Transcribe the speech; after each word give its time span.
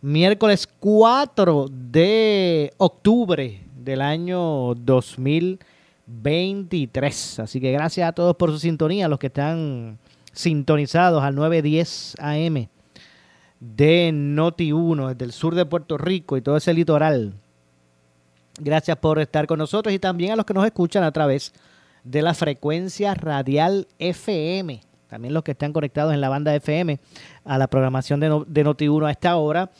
miércoles 0.00 0.66
4 0.80 1.66
de 1.70 2.72
octubre 2.76 3.64
del 3.76 4.00
año 4.00 4.74
2023. 4.74 7.40
Así 7.40 7.60
que 7.60 7.72
gracias 7.72 8.08
a 8.08 8.12
todos 8.12 8.36
por 8.36 8.50
su 8.50 8.58
sintonía, 8.58 9.08
los 9.08 9.18
que 9.18 9.26
están 9.28 9.98
sintonizados 10.32 11.22
al 11.22 11.34
910 11.34 12.16
AM 12.20 12.68
de 13.60 14.10
Noti 14.12 14.72
1 14.72 15.08
desde 15.08 15.24
el 15.24 15.32
sur 15.32 15.54
de 15.54 15.66
Puerto 15.66 15.98
Rico 15.98 16.36
y 16.36 16.42
todo 16.42 16.56
ese 16.56 16.72
litoral 16.72 17.34
Gracias 18.60 18.96
por 18.96 19.20
estar 19.20 19.46
con 19.46 19.58
nosotros 19.58 19.94
y 19.94 20.00
también 20.00 20.32
a 20.32 20.36
los 20.36 20.44
que 20.44 20.54
nos 20.54 20.66
escuchan 20.66 21.04
a 21.04 21.12
través 21.12 21.52
de 22.02 22.22
la 22.22 22.34
frecuencia 22.34 23.14
radial 23.14 23.86
FM. 24.00 24.80
También 25.08 25.34
los 25.34 25.42
que 25.42 25.50
están 25.52 25.72
conectados 25.72 26.14
en 26.14 26.20
la 26.20 26.28
banda 26.28 26.54
FM 26.54 27.00
a 27.44 27.58
la 27.58 27.66
programación 27.66 28.20
de, 28.20 28.44
de 28.46 28.64
Noti1 28.64 29.06
a 29.06 29.10
esta 29.10 29.36
hora, 29.36 29.70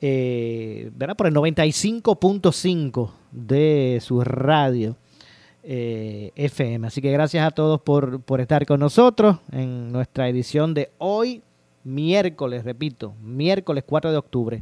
eh, 0.00 0.90
por 1.16 1.28
el 1.28 1.34
95.5 1.34 3.10
de 3.30 4.00
su 4.02 4.20
radio 4.22 4.96
eh, 5.62 6.32
FM. 6.34 6.88
Así 6.88 7.00
que 7.00 7.12
gracias 7.12 7.46
a 7.46 7.52
todos 7.52 7.80
por, 7.80 8.20
por 8.20 8.40
estar 8.40 8.66
con 8.66 8.80
nosotros 8.80 9.36
en 9.52 9.92
nuestra 9.92 10.28
edición 10.28 10.74
de 10.74 10.90
hoy, 10.98 11.40
miércoles, 11.84 12.64
repito, 12.64 13.14
miércoles 13.22 13.84
4 13.86 14.10
de 14.10 14.16
octubre 14.16 14.60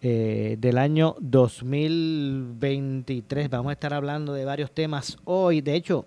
eh, 0.00 0.56
del 0.60 0.78
año 0.78 1.16
2023. 1.18 3.50
Vamos 3.50 3.70
a 3.70 3.72
estar 3.72 3.92
hablando 3.92 4.32
de 4.34 4.44
varios 4.44 4.70
temas 4.70 5.16
hoy. 5.24 5.62
De 5.62 5.74
hecho, 5.74 6.06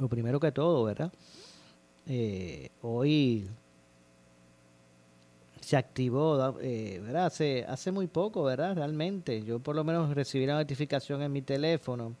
lo 0.00 0.08
primero 0.08 0.40
que 0.40 0.50
todo, 0.50 0.82
¿verdad? 0.82 1.12
Eh, 2.06 2.68
hoy 2.82 3.48
se 5.60 5.76
activó, 5.76 6.58
eh, 6.60 7.00
¿verdad? 7.02 7.26
Hace, 7.26 7.64
hace 7.68 7.92
muy 7.92 8.06
poco, 8.06 8.42
¿verdad? 8.42 8.74
Realmente. 8.76 9.42
Yo 9.42 9.60
por 9.60 9.76
lo 9.76 9.84
menos 9.84 10.14
recibí 10.14 10.46
la 10.46 10.54
notificación 10.54 11.22
en 11.22 11.32
mi 11.32 11.42
teléfono 11.42 12.16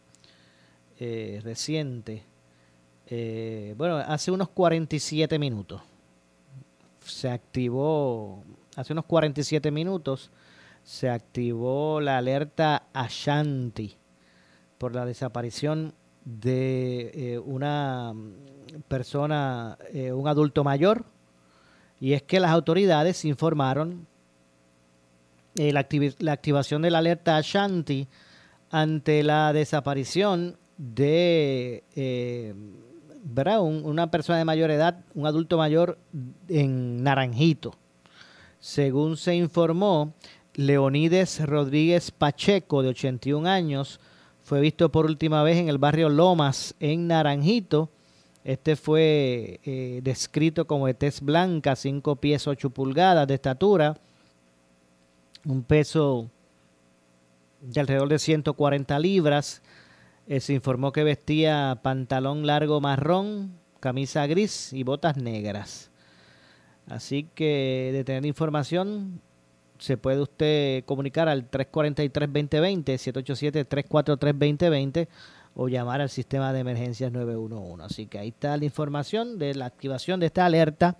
reciente. 1.42 2.22
bueno, 3.76 3.96
hace 3.96 4.30
unos 4.30 4.50
47 4.50 5.36
minutos. 5.38 5.82
Se 7.04 7.28
activó 7.28 8.44
hace 8.76 8.92
unos 8.92 9.04
47 9.06 9.70
minutos 9.70 10.30
se 10.82 11.08
activó 11.08 12.00
la 12.00 12.18
alerta 12.18 12.84
Ashanti 12.92 13.96
por 14.78 14.94
la 14.94 15.04
desaparición 15.06 15.94
de 16.24 17.10
eh, 17.14 17.38
una 17.38 18.14
persona, 18.88 19.76
eh, 19.92 20.12
un 20.12 20.28
adulto 20.28 20.64
mayor, 20.64 21.04
y 22.00 22.14
es 22.14 22.22
que 22.22 22.40
las 22.40 22.50
autoridades 22.50 23.24
informaron 23.24 24.06
eh, 25.56 25.72
la, 25.72 25.86
la, 26.18 26.32
activación 26.32 26.82
de 26.82 26.90
la 26.90 26.98
alerta 26.98 27.36
Ashanti 27.36 28.08
ante 28.70 29.22
la 29.22 29.52
desaparición 29.52 30.56
de 30.78 31.84
¿verdad? 33.22 33.60
una 33.60 34.10
persona 34.10 34.38
de 34.38 34.44
mayor 34.44 34.70
edad, 34.70 35.04
un 35.14 35.26
adulto 35.26 35.58
mayor 35.58 35.98
en 36.48 37.02
Naranjito. 37.02 37.74
Según 38.58 39.16
se 39.16 39.34
informó, 39.34 40.14
Leonides 40.54 41.44
Rodríguez 41.46 42.10
Pacheco, 42.10 42.82
de 42.82 42.90
81 42.90 43.48
años, 43.48 44.00
fue 44.42 44.60
visto 44.60 44.90
por 44.90 45.06
última 45.06 45.42
vez 45.42 45.58
en 45.58 45.68
el 45.68 45.78
barrio 45.78 46.08
Lomas, 46.08 46.74
en 46.80 47.06
Naranjito. 47.06 47.90
Este 48.44 48.74
fue 48.74 49.60
eh, 49.64 50.00
descrito 50.02 50.66
como 50.66 50.88
de 50.88 50.94
tez 50.94 51.20
blanca, 51.20 51.76
5 51.76 52.16
pies 52.16 52.48
8 52.48 52.70
pulgadas 52.70 53.28
de 53.28 53.34
estatura, 53.34 53.96
un 55.44 55.62
peso 55.62 56.28
de 57.60 57.80
alrededor 57.80 58.08
de 58.08 58.18
140 58.18 58.98
libras. 58.98 59.62
Eh, 60.26 60.40
se 60.40 60.54
informó 60.54 60.90
que 60.92 61.04
vestía 61.04 61.78
pantalón 61.82 62.46
largo 62.46 62.80
marrón, 62.80 63.52
camisa 63.78 64.26
gris 64.26 64.72
y 64.72 64.82
botas 64.82 65.16
negras. 65.16 65.90
Así 66.88 67.28
que 67.34 67.90
de 67.92 68.02
tener 68.02 68.26
información, 68.26 69.20
se 69.82 69.96
puede 69.96 70.20
usted 70.20 70.84
comunicar 70.84 71.28
al 71.28 71.50
343-2020, 71.50 72.84
787-343-2020 73.66 75.08
o 75.56 75.68
llamar 75.68 76.00
al 76.00 76.08
sistema 76.08 76.52
de 76.52 76.60
emergencias 76.60 77.10
911. 77.10 77.84
Así 77.84 78.06
que 78.06 78.20
ahí 78.20 78.28
está 78.28 78.56
la 78.56 78.64
información 78.64 79.40
de 79.40 79.56
la 79.56 79.66
activación 79.66 80.20
de 80.20 80.26
esta 80.26 80.46
alerta 80.46 80.96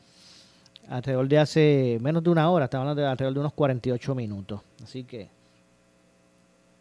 alrededor 0.89 1.29
de 1.29 1.39
hace 1.39 1.99
menos 2.01 2.25
de 2.25 2.31
una 2.31 2.51
hora, 2.51 2.65
estamos 2.65 2.83
hablando 2.83 3.03
de 3.03 3.09
alrededor 3.09 3.35
de 3.35 3.41
unos 3.41 3.53
48 3.53 4.15
minutos. 4.17 4.61
Así 4.83 5.05
que, 5.05 5.31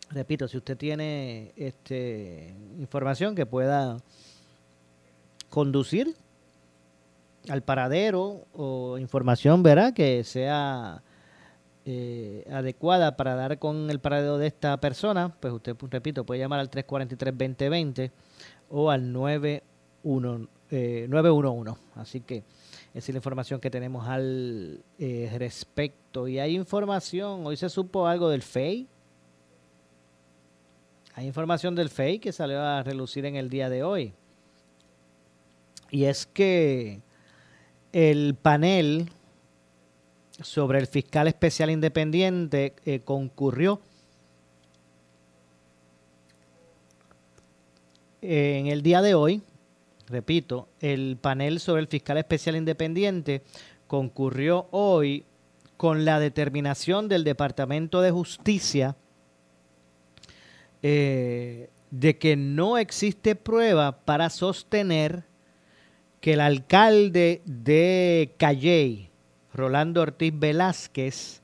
repito, 0.09 0.47
si 0.47 0.57
usted 0.57 0.75
tiene 0.75 1.53
este, 1.55 2.55
información 2.79 3.35
que 3.35 3.45
pueda 3.45 3.97
conducir 5.51 6.15
al 7.47 7.61
paradero 7.61 8.47
o 8.53 8.97
información, 8.97 9.61
verá, 9.61 9.93
que 9.93 10.23
sea 10.23 11.03
eh, 11.83 12.45
adecuada 12.51 13.17
para 13.17 13.33
dar 13.33 13.57
con 13.57 13.89
el 13.89 13.99
paradero 13.99 14.37
de 14.37 14.47
esta 14.47 14.79
persona, 14.79 15.35
pues 15.39 15.53
usted, 15.53 15.75
repito, 15.89 16.23
puede 16.25 16.39
llamar 16.39 16.59
al 16.59 16.69
343-2020 16.69 18.11
o 18.69 18.91
al 18.91 19.11
91, 19.11 20.47
911. 21.07 21.71
Eh, 21.71 21.75
Así 21.95 22.21
que 22.21 22.43
es 22.93 23.09
la 23.09 23.15
información 23.15 23.59
que 23.59 23.71
tenemos 23.71 24.07
al 24.07 24.83
eh, 24.99 25.33
respecto. 25.37 26.27
Y 26.27 26.39
hay 26.39 26.55
información, 26.55 27.45
hoy 27.47 27.57
se 27.57 27.69
supo 27.69 28.05
algo 28.05 28.29
del 28.29 28.43
FEI. 28.43 28.87
Hay 31.15 31.25
información 31.25 31.73
del 31.75 31.89
FEI 31.89 32.19
que 32.19 32.31
salió 32.31 32.61
a 32.61 32.83
relucir 32.83 33.25
en 33.25 33.35
el 33.35 33.49
día 33.49 33.69
de 33.69 33.83
hoy. 33.83 34.13
Y 35.89 36.05
es 36.05 36.25
que 36.25 37.01
el 37.91 38.35
panel 38.35 39.09
sobre 40.43 40.79
el 40.79 40.87
fiscal 40.87 41.27
especial 41.27 41.69
independiente 41.69 42.73
eh, 42.85 42.99
concurrió 42.99 43.81
en 48.21 48.67
el 48.67 48.83
día 48.83 49.01
de 49.01 49.15
hoy, 49.15 49.41
repito, 50.07 50.67
el 50.79 51.17
panel 51.19 51.59
sobre 51.59 51.81
el 51.81 51.87
fiscal 51.87 52.17
especial 52.17 52.55
independiente 52.55 53.41
concurrió 53.87 54.67
hoy 54.71 55.25
con 55.75 56.05
la 56.05 56.19
determinación 56.19 57.07
del 57.07 57.23
Departamento 57.23 58.01
de 58.01 58.11
Justicia 58.11 58.95
eh, 60.83 61.69
de 61.89 62.17
que 62.17 62.35
no 62.35 62.77
existe 62.77 63.35
prueba 63.35 64.03
para 64.05 64.29
sostener 64.29 65.23
que 66.21 66.33
el 66.33 66.41
alcalde 66.41 67.41
de 67.45 68.33
Calley, 68.37 69.10
Rolando 69.53 70.01
Ortiz 70.01 70.33
Velázquez 70.37 71.41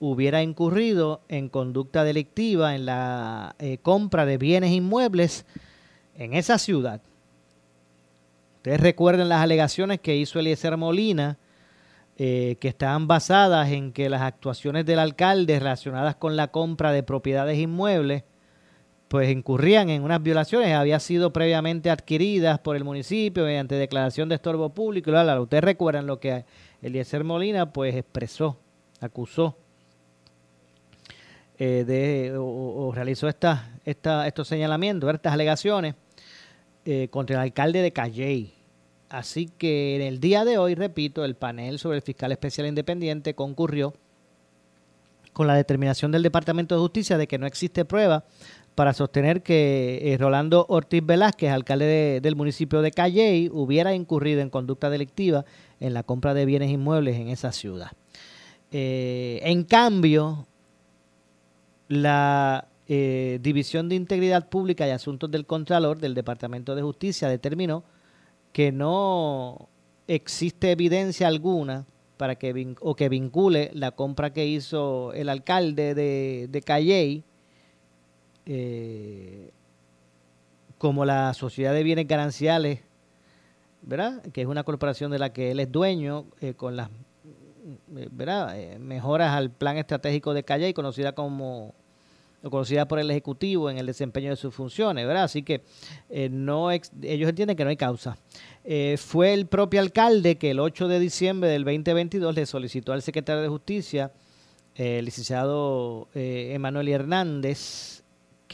hubiera 0.00 0.42
incurrido 0.42 1.22
en 1.28 1.48
conducta 1.48 2.04
delictiva 2.04 2.74
en 2.74 2.86
la 2.86 3.54
eh, 3.58 3.78
compra 3.78 4.26
de 4.26 4.38
bienes 4.38 4.72
inmuebles 4.72 5.46
en 6.16 6.34
esa 6.34 6.58
ciudad. 6.58 7.00
Ustedes 8.56 8.80
recuerden 8.80 9.28
las 9.28 9.42
alegaciones 9.42 10.00
que 10.00 10.16
hizo 10.16 10.38
Eliezer 10.38 10.76
Molina 10.76 11.38
eh, 12.16 12.56
que 12.60 12.68
estaban 12.68 13.08
basadas 13.08 13.70
en 13.70 13.92
que 13.92 14.08
las 14.08 14.22
actuaciones 14.22 14.86
del 14.86 15.00
alcalde 15.00 15.58
relacionadas 15.58 16.14
con 16.16 16.36
la 16.36 16.48
compra 16.48 16.92
de 16.92 17.02
propiedades 17.02 17.58
inmuebles 17.58 18.24
pues 19.08 19.30
incurrían 19.30 19.90
en 19.90 20.02
unas 20.02 20.22
violaciones, 20.22 20.74
había 20.74 20.98
sido 20.98 21.32
previamente 21.32 21.90
adquiridas 21.90 22.58
por 22.58 22.74
el 22.74 22.84
municipio 22.84 23.44
mediante 23.44 23.74
declaración 23.76 24.28
de 24.28 24.36
estorbo 24.36 24.70
público. 24.70 25.10
Ustedes 25.40 25.62
recuerdan 25.62 26.06
lo 26.06 26.18
que 26.18 26.44
Eliezer 26.84 27.24
Molina 27.24 27.72
pues 27.72 27.94
expresó, 27.94 28.58
acusó 29.00 29.56
eh, 31.58 32.30
o, 32.36 32.92
realizó 32.94 33.26
esta, 33.26 33.70
esta, 33.86 34.26
estos 34.26 34.48
señalamientos, 34.48 35.12
estas 35.14 35.32
alegaciones 35.32 35.94
eh, 36.84 37.08
contra 37.10 37.36
el 37.36 37.42
alcalde 37.42 37.80
de 37.80 37.90
Calley. 37.90 38.52
Así 39.08 39.46
que 39.56 39.96
en 39.96 40.02
el 40.02 40.20
día 40.20 40.44
de 40.44 40.58
hoy, 40.58 40.74
repito, 40.74 41.24
el 41.24 41.36
panel 41.36 41.78
sobre 41.78 41.96
el 41.96 42.02
fiscal 42.02 42.32
especial 42.32 42.66
independiente 42.66 43.34
concurrió 43.34 43.94
con 45.32 45.46
la 45.46 45.54
determinación 45.54 46.12
del 46.12 46.22
Departamento 46.22 46.74
de 46.74 46.82
Justicia 46.82 47.16
de 47.16 47.26
que 47.26 47.38
no 47.38 47.46
existe 47.46 47.86
prueba 47.86 48.24
para 48.74 48.92
sostener 48.92 49.42
que 49.42 50.12
eh, 50.12 50.18
Rolando 50.18 50.66
Ortiz 50.68 51.04
Velázquez, 51.04 51.50
alcalde 51.50 52.20
del 52.20 52.36
municipio 52.36 52.82
de 52.82 52.90
Calley, 52.90 53.48
hubiera 53.52 53.94
incurrido 53.94 54.40
en 54.40 54.50
conducta 54.50 54.90
delictiva 54.90 55.44
en 55.80 55.94
la 55.94 56.02
compra 56.02 56.34
de 56.34 56.46
bienes 56.46 56.70
inmuebles 56.70 57.16
en 57.16 57.28
esa 57.28 57.52
ciudad. 57.52 57.92
Eh, 58.70 59.40
en 59.42 59.64
cambio, 59.64 60.46
la 61.88 62.68
eh, 62.88 63.38
División 63.42 63.88
de 63.88 63.94
Integridad 63.94 64.48
Pública 64.48 64.86
y 64.86 64.90
Asuntos 64.90 65.30
del 65.30 65.46
Contralor 65.46 65.98
del 65.98 66.14
Departamento 66.14 66.74
de 66.74 66.82
Justicia 66.82 67.28
determinó 67.28 67.84
que 68.52 68.72
no 68.72 69.68
existe 70.06 70.70
evidencia 70.70 71.28
alguna 71.28 71.86
para 72.16 72.36
que 72.36 72.74
o 72.80 72.94
que 72.94 73.08
vincule 73.08 73.70
la 73.74 73.90
compra 73.92 74.32
que 74.32 74.46
hizo 74.46 75.12
el 75.14 75.28
alcalde 75.28 75.94
de, 75.94 76.48
de 76.48 76.62
Calley 76.62 77.24
eh, 78.46 79.50
como 80.78 81.04
la 81.04 81.32
Sociedad 81.34 81.72
de 81.72 81.82
Bienes 81.82 82.06
Gananciales, 82.06 82.80
¿verdad? 83.84 84.22
Que 84.32 84.42
es 84.42 84.46
una 84.46 84.64
corporación 84.64 85.10
de 85.10 85.18
la 85.18 85.32
que 85.32 85.50
él 85.50 85.60
es 85.60 85.70
dueño, 85.70 86.26
eh, 86.40 86.54
con 86.54 86.76
las 86.76 86.88
eh, 86.88 88.08
¿verdad? 88.10 88.56
mejoras 88.78 89.32
al 89.32 89.50
plan 89.50 89.76
estratégico 89.76 90.34
de 90.34 90.42
Calle, 90.42 90.74
conocida 90.74 91.12
como 91.12 91.74
conocida 92.50 92.86
por 92.86 92.98
el 92.98 93.10
Ejecutivo 93.10 93.70
en 93.70 93.78
el 93.78 93.86
desempeño 93.86 94.28
de 94.28 94.36
sus 94.36 94.54
funciones, 94.54 95.06
¿verdad? 95.06 95.24
Así 95.24 95.42
que 95.42 95.62
no 96.30 96.70
ellos 96.70 97.30
entienden 97.30 97.56
que 97.56 97.64
no 97.64 97.70
hay 97.70 97.78
causa. 97.78 98.18
fue 98.98 99.32
el 99.32 99.46
propio 99.46 99.80
alcalde 99.80 100.36
que 100.36 100.50
el 100.50 100.60
8 100.60 100.88
de 100.88 101.00
diciembre 101.00 101.48
del 101.48 101.64
2022 101.64 102.34
le 102.34 102.44
solicitó 102.44 102.92
al 102.92 103.00
secretario 103.00 103.40
de 103.40 103.48
Justicia, 103.48 104.12
el 104.74 105.06
licenciado 105.06 106.08
Emanuel 106.12 106.88
Hernández, 106.88 108.04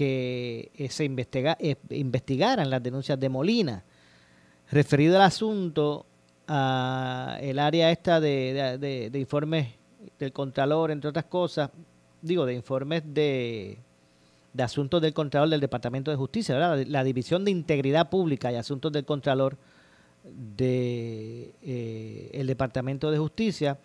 que 0.00 0.70
eh, 0.76 0.88
se 0.88 1.04
investiga, 1.04 1.58
eh, 1.60 1.76
investigaran 1.90 2.70
las 2.70 2.82
denuncias 2.82 3.20
de 3.20 3.28
Molina. 3.28 3.84
Referido 4.70 5.16
al 5.16 5.22
asunto, 5.22 6.06
a 6.46 7.38
el 7.40 7.58
área 7.58 7.90
esta 7.90 8.20
de, 8.20 9.10
informes 9.14 9.68
del 10.18 10.32
Contralor, 10.32 10.90
entre 10.90 11.10
otras 11.10 11.24
cosas, 11.24 11.70
digo, 12.22 12.46
de 12.46 12.54
informes 12.54 13.02
de, 13.06 13.78
de 14.52 14.62
asuntos 14.62 15.02
del 15.02 15.12
Contralor 15.12 15.48
del 15.48 15.60
Departamento 15.60 16.10
de 16.10 16.16
Justicia, 16.16 16.76
La, 16.86 17.04
División 17.04 17.44
de 17.44 17.50
Integridad 17.50 18.10
Pública 18.10 18.52
y 18.52 18.56
Asuntos 18.56 18.92
del 18.92 19.04
Contralor 19.04 19.56
del 20.24 20.56
de, 20.56 22.30
eh, 22.32 22.44
Departamento 22.46 23.10
de 23.10 23.18
Justicia. 23.18 23.78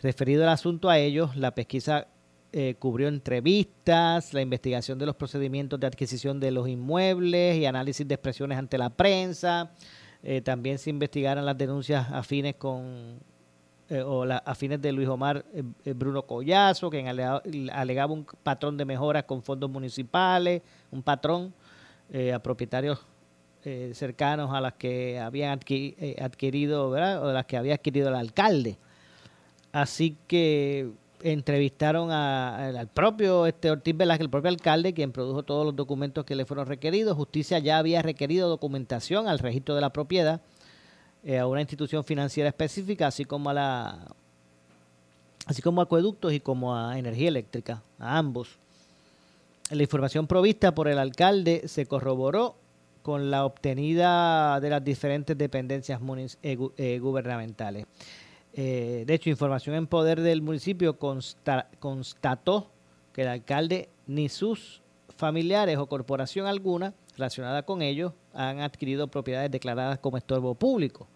Referido 0.00 0.42
al 0.44 0.48
asunto 0.48 0.88
a 0.90 0.98
ellos, 0.98 1.36
la 1.36 1.54
pesquisa 1.54 2.08
eh, 2.52 2.74
cubrió 2.78 3.08
entrevistas, 3.08 4.34
la 4.34 4.40
investigación 4.40 4.98
de 4.98 5.06
los 5.06 5.16
procedimientos 5.16 5.78
de 5.78 5.86
adquisición 5.86 6.40
de 6.40 6.50
los 6.50 6.68
inmuebles 6.68 7.56
y 7.56 7.66
análisis 7.66 8.06
de 8.06 8.14
expresiones 8.14 8.58
ante 8.58 8.78
la 8.78 8.90
prensa. 8.90 9.70
Eh, 10.22 10.40
también 10.40 10.78
se 10.78 10.90
investigaron 10.90 11.44
las 11.44 11.58
denuncias 11.58 12.10
afines 12.10 12.54
con 12.54 13.18
eh, 13.88 14.02
o 14.02 14.24
las 14.24 14.42
afines 14.44 14.80
de 14.80 14.92
Luis 14.92 15.08
Omar 15.08 15.44
Bruno 15.84 16.22
Collazo, 16.22 16.90
que 16.90 17.06
alegaba, 17.08 18.12
un 18.12 18.24
patrón 18.42 18.76
de 18.76 18.84
mejoras 18.84 19.24
con 19.24 19.42
fondos 19.42 19.70
municipales, 19.70 20.62
un 20.90 21.02
patrón 21.02 21.52
a 22.34 22.38
propietarios 22.40 23.00
cercanos 23.92 24.52
a 24.52 24.60
las 24.60 24.74
que 24.74 25.18
habían 25.18 25.58
adquirido, 26.20 26.90
¿verdad? 26.90 27.24
o 27.24 27.32
las 27.32 27.46
que 27.46 27.56
había 27.56 27.74
adquirido 27.74 28.10
el 28.10 28.16
alcalde. 28.16 28.76
Así 29.72 30.16
que 30.26 30.90
entrevistaron 31.22 32.10
al 32.10 32.88
propio 32.88 33.46
este 33.46 33.70
Ortiz 33.70 33.96
Velázquez, 33.96 34.24
el 34.24 34.30
propio 34.30 34.48
alcalde, 34.48 34.94
quien 34.94 35.12
produjo 35.12 35.42
todos 35.42 35.64
los 35.64 35.76
documentos 35.76 36.24
que 36.24 36.34
le 36.34 36.44
fueron 36.44 36.66
requeridos. 36.66 37.16
Justicia 37.16 37.58
ya 37.58 37.78
había 37.78 38.02
requerido 38.02 38.48
documentación 38.48 39.28
al 39.28 39.38
registro 39.38 39.74
de 39.74 39.80
la 39.80 39.90
propiedad 39.90 40.40
eh, 41.24 41.38
a 41.38 41.46
una 41.46 41.60
institución 41.60 42.04
financiera 42.04 42.48
específica, 42.48 43.06
así 43.06 43.24
como 43.24 43.50
a 43.50 43.54
la 43.54 44.14
así 45.46 45.62
como 45.62 45.80
a 45.80 45.84
acueductos 45.84 46.32
y 46.32 46.40
como 46.40 46.76
a 46.76 46.98
energía 46.98 47.28
eléctrica, 47.28 47.82
a 47.98 48.18
ambos. 48.18 48.56
La 49.70 49.82
información 49.82 50.26
provista 50.26 50.74
por 50.74 50.88
el 50.88 50.98
alcalde 50.98 51.62
se 51.66 51.86
corroboró 51.86 52.56
con 53.02 53.30
la 53.30 53.44
obtenida 53.44 54.60
de 54.60 54.70
las 54.70 54.84
diferentes 54.84 55.36
dependencias 55.36 56.00
eh, 56.42 56.58
eh, 56.76 56.98
gubernamentales. 57.00 57.86
Eh, 58.54 59.04
de 59.06 59.14
hecho, 59.14 59.30
información 59.30 59.74
en 59.76 59.86
poder 59.86 60.20
del 60.20 60.42
municipio 60.42 60.98
constató 60.98 62.70
que 63.12 63.22
el 63.22 63.28
alcalde 63.28 63.88
ni 64.06 64.28
sus 64.28 64.82
familiares 65.16 65.78
o 65.78 65.86
corporación 65.86 66.46
alguna 66.46 66.94
relacionada 67.16 67.62
con 67.62 67.82
ellos 67.82 68.12
han 68.34 68.60
adquirido 68.60 69.08
propiedades 69.08 69.50
declaradas 69.50 69.98
como 69.98 70.16
estorbo 70.16 70.54
público. 70.54 71.06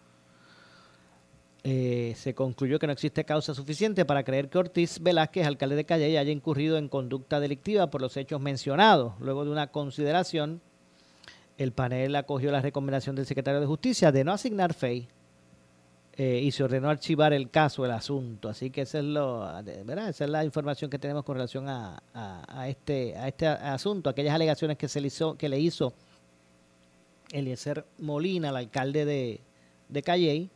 Eh, 1.63 2.13
se 2.15 2.33
concluyó 2.33 2.79
que 2.79 2.87
no 2.87 2.93
existe 2.93 3.25
causa 3.25 3.53
suficiente 3.53 4.05
para 4.05 4.23
creer 4.23 4.49
que 4.49 4.57
Ortiz 4.57 5.01
Velázquez, 5.01 5.45
alcalde 5.45 5.75
de 5.75 5.85
Calle, 5.85 6.17
haya 6.17 6.31
incurrido 6.31 6.77
en 6.77 6.87
conducta 6.87 7.39
delictiva 7.39 7.89
por 7.89 8.01
los 8.01 8.15
hechos 8.15 8.39
mencionados. 8.39 9.13
Luego 9.19 9.43
de 9.43 9.51
una 9.51 9.67
consideración, 9.67 10.61
el 11.57 11.73
panel 11.73 12.15
acogió 12.15 12.51
la 12.51 12.61
recomendación 12.61 13.15
del 13.15 13.25
secretario 13.25 13.59
de 13.59 13.65
Justicia 13.65 14.11
de 14.11 14.23
no 14.23 14.31
asignar 14.31 14.73
fe 14.73 15.07
eh, 16.19 16.41
y 16.43 16.51
se 16.51 16.63
ordenó 16.63 16.89
archivar 16.89 17.31
el 17.31 17.51
caso, 17.51 17.85
el 17.85 17.91
asunto. 17.91 18.49
Así 18.49 18.71
que 18.71 18.81
esa 18.81 18.97
es, 18.97 19.03
lo, 19.03 19.47
esa 19.59 20.23
es 20.23 20.29
la 20.29 20.43
información 20.43 20.89
que 20.89 20.97
tenemos 20.97 21.23
con 21.23 21.35
relación 21.35 21.69
a, 21.69 22.01
a, 22.13 22.67
este, 22.67 23.15
a 23.15 23.27
este 23.27 23.45
asunto, 23.45 24.09
aquellas 24.09 24.33
alegaciones 24.33 24.77
que, 24.77 24.87
se 24.87 24.99
le 24.99 25.07
hizo, 25.07 25.37
que 25.37 25.47
le 25.47 25.59
hizo 25.59 25.93
Eliezer 27.31 27.85
Molina, 27.99 28.49
el 28.49 28.55
alcalde 28.55 29.05
de, 29.05 29.41
de 29.89 30.01
Calley. 30.01 30.49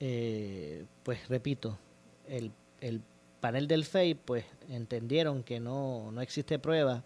Eh, 0.00 0.84
pues 1.04 1.28
repito, 1.28 1.78
el, 2.26 2.50
el 2.80 3.02
panel 3.40 3.68
del 3.68 3.84
FEI 3.84 4.14
pues 4.14 4.44
entendieron 4.68 5.44
que 5.44 5.60
no, 5.60 6.10
no 6.10 6.20
existe 6.20 6.58
prueba 6.58 7.04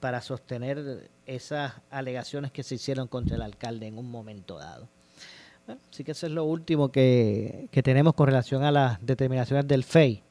para 0.00 0.22
sostener 0.22 1.10
esas 1.26 1.74
alegaciones 1.90 2.52
que 2.52 2.62
se 2.62 2.76
hicieron 2.76 3.06
contra 3.06 3.36
el 3.36 3.42
alcalde 3.42 3.86
en 3.86 3.98
un 3.98 4.10
momento 4.10 4.56
dado. 4.56 4.88
Bueno, 5.66 5.80
sí 5.90 6.04
que 6.04 6.12
eso 6.12 6.26
es 6.26 6.32
lo 6.32 6.44
último 6.44 6.92
que, 6.92 7.68
tenemos 7.82 8.14
con 8.14 8.26
relación 8.26 8.62
a 8.62 8.70
las 8.70 9.04
determinaciones 9.04 9.66
del 9.66 9.82
FEI 9.82 10.22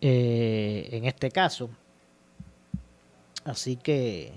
eh, 0.00 0.88
en 0.92 1.04
este 1.06 1.30
caso. 1.30 1.70
Así 3.44 3.76
que, 3.76 4.32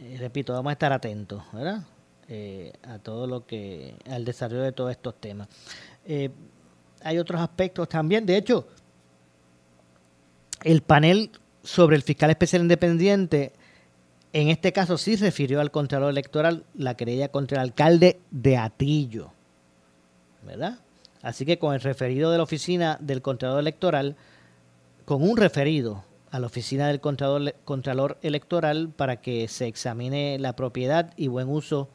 eh, 0.00 0.16
repito, 0.18 0.52
vamos 0.52 0.70
a 0.70 0.72
estar 0.72 0.92
atentos, 0.92 1.42
¿verdad? 1.52 1.84
Eh, 2.28 2.72
a 2.82 2.98
todo 2.98 3.28
lo 3.28 3.46
que, 3.46 3.94
al 4.10 4.24
desarrollo 4.24 4.62
de 4.62 4.72
todos 4.72 4.90
estos 4.90 5.14
temas. 5.20 5.48
hay 7.02 7.18
otros 7.18 7.40
aspectos 7.40 7.88
también, 7.88 8.26
de 8.26 8.36
hecho, 8.36 8.66
el 10.64 10.82
panel 10.82 11.30
sobre 11.62 11.94
el 11.94 12.02
fiscal 12.02 12.30
especial 12.30 12.62
independiente 12.62 13.52
en 14.36 14.50
este 14.50 14.70
caso 14.74 14.98
sí 14.98 15.16
refirió 15.16 15.62
al 15.62 15.70
Contralor 15.70 16.10
Electoral 16.10 16.64
la 16.74 16.94
querella 16.94 17.28
contra 17.28 17.56
el 17.56 17.68
alcalde 17.68 18.20
de 18.30 18.58
Atillo. 18.58 19.30
¿Verdad? 20.44 20.78
Así 21.22 21.46
que 21.46 21.58
con 21.58 21.72
el 21.72 21.80
referido 21.80 22.30
de 22.30 22.36
la 22.36 22.42
oficina 22.42 22.98
del 23.00 23.22
Contralor 23.22 23.60
Electoral, 23.60 24.14
con 25.06 25.22
un 25.22 25.38
referido 25.38 26.04
a 26.30 26.38
la 26.38 26.48
oficina 26.48 26.86
del 26.88 27.00
Contralor, 27.00 28.18
Electoral 28.20 28.90
para 28.94 29.22
que 29.22 29.48
se 29.48 29.68
examine 29.68 30.38
la 30.38 30.54
propiedad 30.54 31.14
y 31.16 31.28
buen 31.28 31.48
uso 31.48 31.88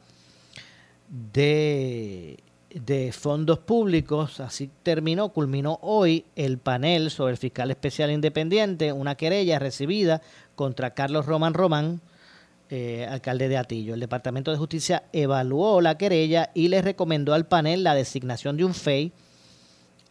de, 1.32 2.40
de 2.74 3.12
fondos 3.12 3.60
públicos. 3.60 4.40
Así 4.40 4.68
terminó, 4.82 5.28
culminó 5.28 5.78
hoy 5.80 6.24
el 6.34 6.58
panel 6.58 7.12
sobre 7.12 7.30
el 7.34 7.38
fiscal 7.38 7.70
especial 7.70 8.10
independiente, 8.10 8.92
una 8.92 9.14
querella 9.14 9.60
recibida 9.60 10.22
contra 10.56 10.94
Carlos 10.94 11.26
Román 11.26 11.54
Román 11.54 12.00
eh, 12.74 13.06
alcalde 13.06 13.50
de 13.50 13.58
Atillo. 13.58 13.92
El 13.92 14.00
Departamento 14.00 14.50
de 14.50 14.56
Justicia 14.56 15.02
evaluó 15.12 15.82
la 15.82 15.98
querella 15.98 16.48
y 16.54 16.68
le 16.68 16.80
recomendó 16.80 17.34
al 17.34 17.44
panel 17.44 17.84
la 17.84 17.94
designación 17.94 18.56
de 18.56 18.64
un 18.64 18.72
FEI 18.72 19.12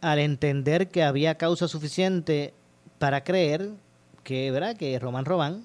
al 0.00 0.20
entender 0.20 0.88
que 0.88 1.02
había 1.02 1.34
causa 1.34 1.66
suficiente 1.66 2.54
para 3.00 3.24
creer 3.24 3.70
que, 4.22 4.52
¿verdad? 4.52 4.76
que 4.76 4.96
Román 5.00 5.24
Román 5.24 5.64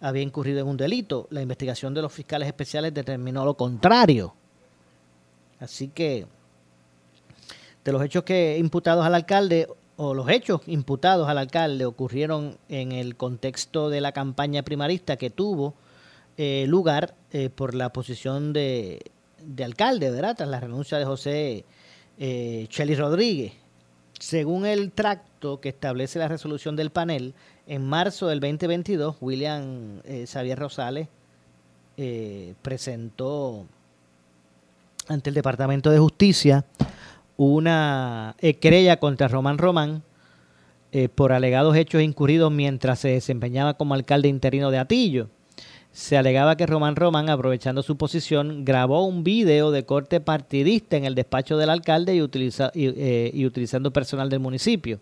había 0.00 0.22
incurrido 0.22 0.60
en 0.60 0.68
un 0.68 0.76
delito. 0.76 1.26
La 1.30 1.42
investigación 1.42 1.92
de 1.92 2.02
los 2.02 2.12
fiscales 2.12 2.46
especiales 2.46 2.94
determinó 2.94 3.44
lo 3.44 3.54
contrario. 3.54 4.32
Así 5.58 5.88
que 5.88 6.24
de 7.84 7.90
los 7.90 8.00
hechos 8.00 8.22
que 8.22 8.56
imputados 8.58 9.04
al 9.04 9.16
alcalde 9.16 9.66
o 9.96 10.14
los 10.14 10.28
hechos 10.28 10.60
imputados 10.68 11.28
al 11.28 11.38
alcalde 11.38 11.84
ocurrieron 11.84 12.58
en 12.68 12.92
el 12.92 13.16
contexto 13.16 13.90
de 13.90 14.00
la 14.00 14.12
campaña 14.12 14.62
primarista 14.62 15.16
que 15.16 15.30
tuvo 15.30 15.74
eh, 16.38 16.64
lugar 16.66 17.14
eh, 17.32 17.50
por 17.50 17.74
la 17.74 17.92
posición 17.92 18.54
de, 18.54 19.10
de, 19.42 19.64
alcalde, 19.64 20.10
¿verdad? 20.10 20.36
Tras 20.36 20.48
la 20.48 20.60
renuncia 20.60 20.96
de 20.96 21.04
José 21.04 21.64
eh, 22.18 22.66
Chely 22.70 22.94
Rodríguez. 22.94 23.52
Según 24.18 24.64
el 24.64 24.90
tracto 24.92 25.60
que 25.60 25.68
establece 25.68 26.18
la 26.18 26.28
resolución 26.28 26.76
del 26.76 26.90
panel, 26.90 27.34
en 27.66 27.84
marzo 27.84 28.28
del 28.28 28.40
2022, 28.40 29.16
William 29.20 30.00
eh, 30.04 30.24
Xavier 30.26 30.58
Rosales 30.58 31.08
presentó 32.62 33.66
ante 35.08 35.30
el 35.30 35.34
Departamento 35.34 35.90
de 35.90 35.98
Justicia 35.98 36.64
una 37.36 38.36
querella 38.60 39.00
contra 39.00 39.26
Román 39.26 39.58
Román 39.58 40.04
eh, 40.90 41.10
por 41.10 41.32
alegados 41.32 41.76
hechos 41.76 42.00
incurridos 42.00 42.50
mientras 42.50 43.00
se 43.00 43.08
desempeñaba 43.08 43.74
como 43.74 43.92
alcalde 43.92 44.28
interino 44.28 44.70
de 44.70 44.78
Atillo. 44.78 45.28
Se 45.98 46.16
alegaba 46.16 46.56
que 46.56 46.64
Román 46.64 46.94
Román, 46.94 47.28
aprovechando 47.28 47.82
su 47.82 47.96
posición, 47.96 48.64
grabó 48.64 49.04
un 49.04 49.24
video 49.24 49.72
de 49.72 49.84
corte 49.84 50.20
partidista 50.20 50.96
en 50.96 51.04
el 51.04 51.16
despacho 51.16 51.56
del 51.56 51.70
alcalde 51.70 52.14
y, 52.14 52.20
eh, 52.22 53.44
utilizando 53.44 53.92
personal 53.92 54.30
del 54.30 54.38
municipio. 54.38 55.00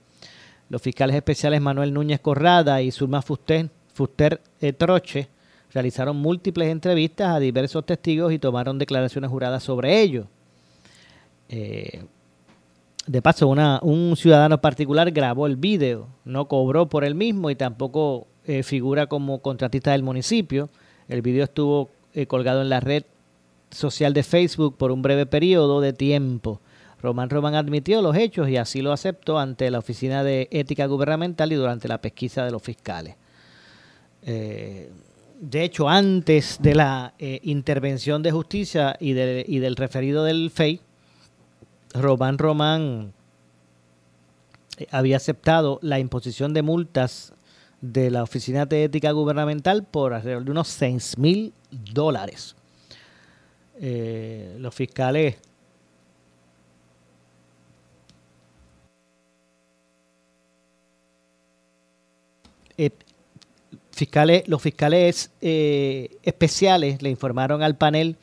Los 0.71 0.81
fiscales 0.81 1.15
especiales 1.15 1.61
Manuel 1.61 1.93
Núñez 1.93 2.21
Corrada 2.21 2.81
y 2.81 2.91
Zulma 2.91 3.21
Fuster, 3.21 4.41
eh, 4.59 4.73
Troche 4.73 5.29
realizaron 5.71 6.17
múltiples 6.17 6.71
entrevistas 6.71 7.37
a 7.37 7.41
diversos 7.41 7.85
testigos 7.85 8.33
y 8.33 8.38
tomaron 8.38 8.79
declaraciones 8.79 9.31
juradas 9.31 9.62
sobre 9.62 10.00
ello. 10.00 10.29
Eh, 11.50 12.07
de 13.07 13.21
paso, 13.21 13.49
una, 13.49 13.81
un 13.83 14.17
ciudadano 14.17 14.62
particular 14.62 15.11
grabó 15.11 15.47
el 15.47 15.57
video, 15.57 16.09
no 16.25 16.49
cobró 16.49 16.88
por 16.88 17.05
el 17.05 17.15
mismo 17.15 17.50
y 17.50 17.55
tampoco 17.55 18.29
figura 18.62 19.09
como 19.09 19.41
contratista 19.43 19.91
del 19.91 20.05
municipio. 20.05 20.71
El 21.08 21.22
video 21.22 21.44
estuvo 21.44 21.90
eh, 22.14 22.26
colgado 22.26 22.62
en 22.62 22.68
la 22.68 22.80
red 22.80 23.04
social 23.70 24.12
de 24.12 24.22
Facebook 24.22 24.76
por 24.76 24.92
un 24.92 25.02
breve 25.02 25.26
periodo 25.26 25.80
de 25.80 25.92
tiempo. 25.92 26.60
Román 27.02 27.30
Román 27.30 27.54
admitió 27.54 28.02
los 28.02 28.16
hechos 28.16 28.48
y 28.48 28.56
así 28.56 28.80
lo 28.80 28.92
aceptó 28.92 29.38
ante 29.38 29.70
la 29.70 29.78
Oficina 29.78 30.25
de 30.25 30.48
Ética 30.50 30.86
Gubernamental 30.86 31.52
y 31.52 31.56
durante 31.56 31.88
la 31.88 32.00
pesquisa 32.00 32.44
de 32.44 32.50
los 32.50 32.62
fiscales. 32.62 33.16
Eh, 34.22 34.90
de 35.38 35.62
hecho, 35.62 35.88
antes 35.88 36.58
de 36.62 36.75
la 36.75 37.12
intervención 37.18 38.22
de 38.22 38.32
justicia 38.32 38.96
y, 38.98 39.10
y 39.10 39.58
del 39.58 39.76
referido 39.76 40.25
del 40.25 40.50
FEI, 40.50 40.80
Román 42.00 42.38
Román 42.38 43.12
eh, 44.78 44.86
había 44.90 45.16
aceptado 45.16 45.78
la 45.82 45.98
imposición 45.98 46.52
de 46.52 46.62
multas 46.62 47.32
de 47.80 48.11
la 48.11 48.23
Oficina 48.23 48.66
de 48.66 48.85
Ética 48.85 49.12
Gubernamental 49.12 49.85
por 49.85 50.14
alrededor 50.14 50.45
de 50.45 50.50
unos 50.50 50.68
6 50.68 51.18
mil 51.18 51.52
dólares. 51.71 52.56
Eh, 53.78 54.56
los 54.59 54.75
fiscales 54.75 55.37
eh, 62.78 62.90
fiscales, 63.90 64.49
los 64.49 64.62
fiscales 64.62 65.30
especiales 65.40 67.02
le 67.02 67.11
informaron 67.11 67.62
al 67.62 67.76
panel 67.76 68.16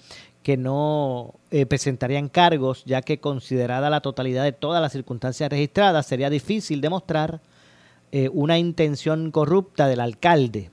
que 0.44 0.58
no 0.58 1.36
eh, 1.50 1.66
presentarían 1.66 2.30
cargos, 2.30 2.84
ya 2.86 3.02
que 3.02 3.20
considerada 3.20 3.90
la 3.90 4.02
totalidad 4.02 4.44
de 4.44 4.52
todas 4.52 4.82
las 4.82 4.92
circunstancias 4.92 5.50
registradas, 5.50 6.06
sería 6.06 6.30
difícil 6.30 6.82
demostrar 6.82 7.40
eh, 8.16 8.30
una 8.32 8.60
intención 8.60 9.32
corrupta 9.32 9.88
del 9.88 10.00
alcalde. 10.00 10.70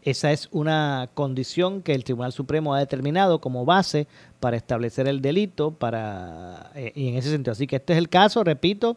Esa 0.00 0.32
es 0.32 0.48
una 0.50 1.10
condición 1.12 1.82
que 1.82 1.94
el 1.94 2.04
Tribunal 2.04 2.32
Supremo 2.32 2.74
ha 2.74 2.78
determinado 2.78 3.38
como 3.38 3.66
base 3.66 4.06
para 4.40 4.56
establecer 4.56 5.08
el 5.08 5.20
delito 5.20 5.72
para 5.72 6.70
eh, 6.74 6.90
y 6.94 7.08
en 7.08 7.16
ese 7.16 7.28
sentido. 7.28 7.52
Así 7.52 7.66
que 7.66 7.76
este 7.76 7.92
es 7.92 7.98
el 7.98 8.08
caso, 8.08 8.44
repito, 8.44 8.96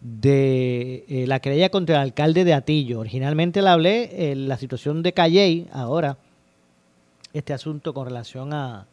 de 0.00 1.24
la 1.28 1.38
querella 1.38 1.68
contra 1.68 1.94
el 1.94 2.02
alcalde 2.02 2.42
de 2.42 2.52
Atillo. 2.52 2.98
Originalmente 2.98 3.62
le 3.62 3.68
hablé 3.68 4.32
en 4.32 4.48
la 4.48 4.56
situación 4.56 5.04
de 5.04 5.12
Calley, 5.12 5.68
ahora 5.70 6.18
este 7.32 7.52
asunto 7.52 7.94
con 7.94 8.06
relación 8.06 8.52
a, 8.52 8.88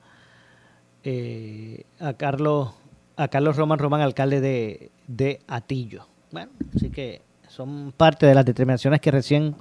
eh, 1.03 1.85
a 1.99 2.13
Carlos 2.13 2.69
a 3.15 3.29
Carlos 3.29 3.57
Román 3.57 3.79
Román, 3.79 4.01
alcalde 4.01 4.41
de, 4.41 4.91
de 5.07 5.39
Atillo. 5.47 6.05
Bueno, 6.31 6.51
así 6.75 6.91
que 6.91 7.25
son 7.57 7.91
parte 7.91 8.27
de 8.27 8.35
las 8.35 8.45
determinaciones 8.45 9.01
que 9.01 9.09
recién 9.09 9.55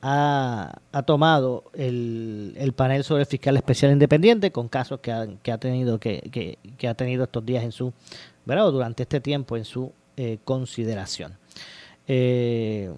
ha, 0.00 0.72
ha 0.92 1.02
tomado 1.02 1.64
el, 1.74 2.54
el, 2.56 2.72
panel 2.74 3.02
sobre 3.02 3.22
el 3.22 3.26
fiscal 3.26 3.56
especial 3.56 3.90
independiente 3.90 4.52
con 4.52 4.68
casos 4.68 5.00
que 5.00 5.10
ha, 5.10 5.26
que 5.42 5.50
ha 5.50 5.58
tenido 5.58 5.98
que, 5.98 6.56
que, 6.78 6.88
ha 6.88 6.94
tenido 6.94 7.24
estos 7.24 7.44
días 7.44 7.64
en 7.64 7.72
su 7.72 7.92
¿verdad? 8.44 8.70
durante 8.70 9.02
este 9.02 9.20
tiempo 9.20 9.56
en 9.56 9.64
su 9.64 9.92
eh, 10.16 10.38
consideración. 10.44 11.36
Eh, 12.06 12.92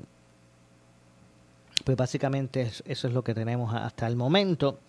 pues 1.85 1.97
básicamente 1.97 2.71
eso 2.85 3.09
es 3.09 3.15
lo 3.15 3.25
que 3.25 3.33
tenemos 3.33 3.75
hasta 3.75 4.07
el 4.07 4.17
momento. 4.17 4.81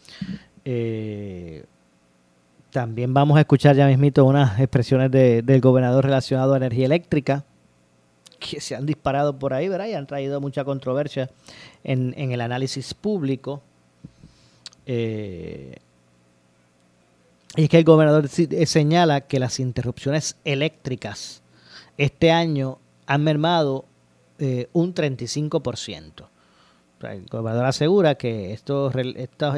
Eh, 0.66 1.63
también 2.72 3.13
vamos 3.13 3.38
a 3.38 3.42
escuchar 3.42 3.77
ya 3.77 3.88
mismito 3.88 4.25
unas 4.25 4.60
expresiones 4.60 5.10
del 5.10 5.62
gobernador 5.62 6.04
relacionado 6.04 6.54
a 6.54 6.58
energía 6.58 6.88
eléctrica 6.88 7.46
que 8.39 8.62
se 8.62 8.75
han 8.75 8.86
disparado 8.86 9.38
por 9.38 9.53
ahí, 9.53 9.67
¿verdad? 9.67 9.88
Y 9.88 9.94
han 9.94 10.08
traído 10.08 10.41
mucha 10.41 10.63
controversia 10.63 11.29
en, 11.84 12.13
el 12.15 12.41
análisis 12.41 12.94
público. 12.94 13.62
Eh, 14.86 15.75
y 17.56 17.63
es 17.63 17.70
que 17.70 17.77
el 17.77 17.84
gobernador 17.84 18.29
eh, 18.38 18.65
señala 18.65 19.22
que 19.22 19.39
las 19.39 19.60
interrupciones 19.60 20.38
eléctricas 20.46 21.41
este 21.98 22.32
año 22.32 22.79
han 23.06 23.24
mermado 23.24 23.86
un 24.74 24.94
35%. 24.94 26.27
El 27.03 27.25
gobernador 27.27 27.65
asegura 27.65 28.15
que 28.15 28.53
estos, 28.53 28.94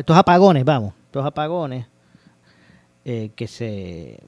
apagones, 0.10 0.66
vamos, 0.66 0.94
estos 1.06 1.26
apagones 1.26 1.86
eh, 3.06 3.32
que 3.36 3.48
se 3.48 4.20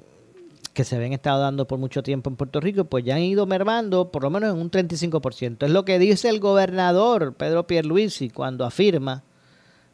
que 0.74 0.84
se 0.84 0.96
habían 0.96 1.14
estado 1.14 1.42
dando 1.42 1.68
por 1.68 1.80
mucho 1.80 2.02
tiempo 2.02 2.30
en 2.30 2.36
Puerto 2.36 2.62
Rico, 2.62 2.86
pues 2.86 3.04
ya 3.04 3.16
han 3.16 3.22
ido 3.22 3.46
mermando 3.46 4.12
por 4.12 4.24
lo 4.24 4.30
menos 4.30 4.54
en 4.54 4.62
un 4.62 4.72
35%. 4.72 5.66
Es 5.66 5.72
lo 5.72 5.84
que 5.84 6.00
dice 6.00 6.30
el 6.30 6.40
gobernador 6.40 7.34
Pedro 7.34 7.68
Pierluisi 7.68 8.30
cuando 8.30 8.66
afirma 8.66 9.24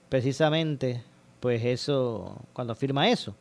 precisamente 0.09 1.03
pues 1.39 1.63
eso, 1.63 2.37
cuando 2.53 2.73
afirma 2.73 3.09
eso. 3.09 3.35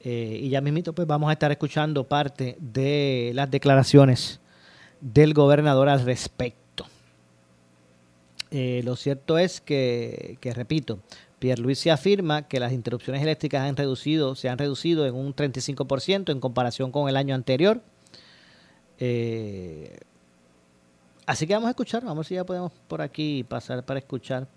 Eh, 0.00 0.40
y 0.42 0.48
ya 0.50 0.60
mismito 0.60 0.94
pues 0.94 1.06
vamos 1.06 1.28
a 1.30 1.32
estar 1.32 1.50
escuchando 1.50 2.04
parte 2.04 2.56
de 2.60 3.32
las 3.34 3.50
declaraciones 3.50 4.40
del 5.00 5.34
gobernador 5.34 5.88
al 5.88 6.04
respecto. 6.04 6.86
Eh, 8.50 8.80
lo 8.84 8.96
cierto 8.96 9.38
es 9.38 9.60
que, 9.60 10.38
que, 10.40 10.54
repito, 10.54 11.00
se 11.74 11.90
afirma 11.90 12.48
que 12.48 12.60
las 12.60 12.72
interrupciones 12.72 13.22
eléctricas 13.22 13.62
han 13.62 13.76
reducido, 13.76 14.34
se 14.34 14.48
han 14.48 14.58
reducido 14.58 15.06
en 15.06 15.14
un 15.14 15.34
35% 15.34 16.32
en 16.32 16.40
comparación 16.40 16.90
con 16.90 17.08
el 17.08 17.16
año 17.16 17.34
anterior. 17.34 17.82
Eh, 18.98 19.98
así 21.26 21.46
que 21.46 21.54
vamos 21.54 21.68
a 21.68 21.70
escuchar, 21.70 22.02
vamos 22.02 22.16
a 22.16 22.20
ver 22.20 22.26
si 22.26 22.34
ya 22.34 22.44
podemos 22.44 22.72
por 22.88 23.02
aquí 23.02 23.44
pasar 23.44 23.84
para 23.84 23.98
escuchar 23.98 24.48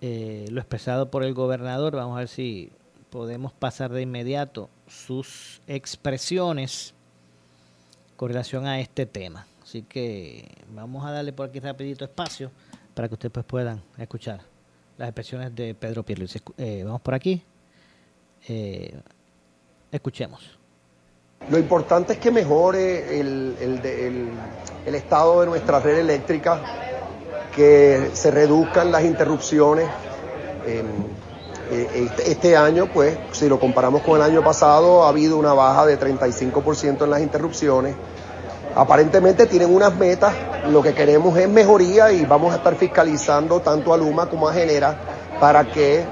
eh, 0.00 0.46
lo 0.50 0.60
expresado 0.60 1.10
por 1.10 1.24
el 1.24 1.32
gobernador. 1.32 1.96
Vamos 1.96 2.16
a 2.16 2.20
ver 2.20 2.28
si 2.28 2.70
podemos 3.10 3.52
pasar 3.52 3.90
de 3.90 4.02
inmediato 4.02 4.68
sus 4.86 5.62
expresiones 5.66 6.94
con 8.16 8.28
relación 8.28 8.66
a 8.66 8.80
este 8.80 9.06
tema. 9.06 9.46
Así 9.62 9.82
que 9.82 10.48
vamos 10.70 11.06
a 11.06 11.12
darle 11.12 11.32
por 11.32 11.48
aquí 11.48 11.60
rapidito 11.60 12.04
espacio 12.04 12.50
para 12.94 13.08
que 13.08 13.14
ustedes 13.14 13.32
pues, 13.32 13.46
puedan 13.46 13.82
escuchar 13.98 14.47
las 14.98 15.08
expresiones 15.08 15.54
de 15.54 15.74
Pedro 15.74 16.02
Pierluisi. 16.02 16.40
Eh, 16.58 16.82
vamos 16.84 17.00
por 17.00 17.14
aquí. 17.14 17.42
Eh, 18.48 18.94
escuchemos. 19.90 20.58
Lo 21.50 21.56
importante 21.58 22.14
es 22.14 22.18
que 22.18 22.30
mejore 22.32 23.20
el, 23.20 23.56
el, 24.84 24.94
estado 24.94 25.40
de 25.40 25.46
nuestra 25.46 25.78
red 25.78 25.98
eléctrica, 25.98 26.60
que 27.54 28.10
se 28.12 28.30
reduzcan 28.30 28.90
las 28.90 29.04
interrupciones. 29.04 29.88
Eh, 30.66 30.82
este, 31.70 32.32
este 32.32 32.56
año, 32.56 32.90
pues, 32.92 33.16
si 33.32 33.48
lo 33.48 33.60
comparamos 33.60 34.02
con 34.02 34.16
el 34.16 34.22
año 34.22 34.42
pasado, 34.42 35.04
ha 35.04 35.10
habido 35.10 35.36
una 35.36 35.52
baja 35.52 35.86
de 35.86 35.98
35% 35.98 37.04
en 37.04 37.10
las 37.10 37.20
interrupciones 37.20 37.94
aparentemente 38.74 39.46
tienen 39.46 39.74
unas 39.74 39.94
metas, 39.96 40.34
lo 40.70 40.82
que 40.82 40.94
queremos 40.94 41.36
es 41.38 41.48
mejoría 41.48 42.12
y 42.12 42.24
vamos 42.24 42.52
a 42.52 42.56
estar 42.56 42.74
fiscalizando 42.76 43.60
tanto 43.60 43.92
a 43.92 43.96
Luma 43.96 44.28
como 44.28 44.48
a 44.48 44.52
Genera 44.52 44.96
para 45.40 45.64
que 45.64 46.04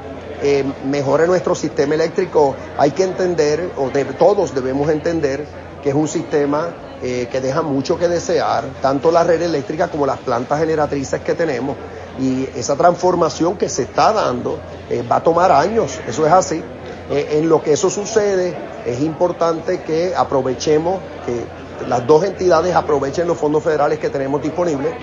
eh, 0.42 0.64
mejore 0.84 1.26
nuestro 1.26 1.54
sistema 1.54 1.94
eléctrico. 1.94 2.54
Hay 2.78 2.90
que 2.90 3.04
entender, 3.04 3.70
o 3.76 3.90
todos 4.18 4.54
debemos 4.54 4.90
entender, 4.90 5.46
que 5.82 5.90
es 5.90 5.94
un 5.94 6.08
sistema 6.08 6.68
eh, 7.02 7.28
que 7.30 7.40
deja 7.40 7.62
mucho 7.62 7.98
que 7.98 8.08
desear, 8.08 8.64
tanto 8.82 9.10
la 9.10 9.24
red 9.24 9.40
eléctrica 9.40 9.88
como 9.88 10.06
las 10.06 10.18
plantas 10.18 10.58
generatrices 10.58 11.20
que 11.20 11.34
tenemos. 11.34 11.76
Y 12.18 12.48
esa 12.54 12.76
transformación 12.76 13.56
que 13.56 13.68
se 13.68 13.82
está 13.82 14.12
dando 14.12 14.58
eh, 14.90 15.04
va 15.10 15.16
a 15.16 15.22
tomar 15.22 15.52
años, 15.52 15.98
eso 16.06 16.26
es 16.26 16.32
así. 16.32 16.62
en 17.08 17.48
lo 17.48 17.62
que 17.62 17.72
eso 17.72 17.88
sucede, 17.88 18.56
es 18.84 19.00
importante 19.00 19.82
que 19.82 20.12
aprovechemos, 20.16 20.98
que 21.24 21.44
las 21.86 22.06
dos 22.06 22.24
entidades 22.24 22.74
aprovechen 22.74 23.26
los 23.26 23.38
fondos 23.38 23.62
federales 23.62 23.98
que 23.98 24.10
tenemos 24.10 24.42
disponibles, 24.42 24.94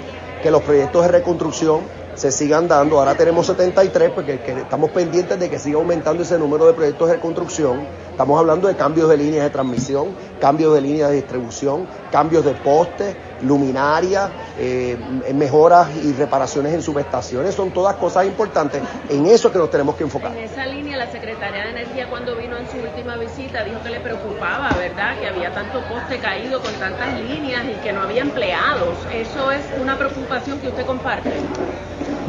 que 0.42 0.52
los 0.52 0.62
proyectos 0.62 1.04
de 1.04 1.08
reconstrucción 1.10 1.82
se 2.24 2.32
sigan 2.32 2.70
dando. 2.70 3.00
Ahora 3.00 3.16
tenemos 3.16 3.46
73 3.48 4.12
porque 4.12 4.40
estamos 4.46 4.92
pendientes 4.92 5.38
de 5.38 5.50
que 5.50 5.60
siga 5.60 5.78
aumentando 5.78 6.24
ese 6.24 6.40
número 6.40 6.66
de 6.66 6.72
proyectos 6.72 7.10
de 7.10 7.20
construcción. 7.20 7.86
Estamos 8.12 8.40
hablando 8.40 8.70
de 8.70 8.76
cambios 8.78 9.10
de 9.10 9.18
líneas 9.18 9.44
de 9.44 9.50
transmisión, 9.50 10.16
cambios 10.40 10.74
de 10.74 10.80
líneas 10.80 11.10
de 11.10 11.16
distribución, 11.18 11.86
cambios 12.14 12.46
de 12.46 12.54
postes, 12.54 13.14
luminaria, 13.42 14.30
eh, 14.58 14.98
mejoras 15.34 15.90
y 16.02 16.14
reparaciones 16.14 16.74
en 16.74 16.82
subestaciones. 16.82 17.56
Son 17.56 17.72
todas 17.72 17.98
cosas 17.98 18.26
importantes. 18.26 18.82
En 19.10 19.26
eso 19.26 19.50
es 19.50 19.52
que 19.52 19.60
nos 19.60 19.70
tenemos 19.70 19.96
que 19.96 20.06
enfocar. 20.06 20.32
En 20.32 20.46
esa 20.46 20.66
línea, 20.66 20.96
la 20.96 21.12
Secretaría 21.12 21.64
de 21.64 21.72
Energía 21.72 22.10
cuando 22.10 22.38
vino 22.38 22.56
en 22.56 22.70
su 22.70 22.78
última 22.78 23.18
visita 23.18 23.66
dijo 23.66 23.84
que 23.84 23.90
le 23.90 24.00
preocupaba, 24.00 24.70
¿verdad? 24.80 25.20
Que 25.20 25.28
había 25.28 25.54
tanto 25.54 25.82
poste 25.90 26.20
caído 26.20 26.62
con 26.62 26.72
tantas 26.76 27.20
líneas 27.20 27.64
y 27.66 27.84
que 27.84 27.92
no 27.92 28.04
había 28.04 28.22
empleados. 28.22 28.96
¿Eso 29.14 29.52
es 29.52 29.62
una 29.82 29.98
preocupación 29.98 30.60
que 30.60 30.70
usted 30.70 30.86
comparte? 30.86 31.34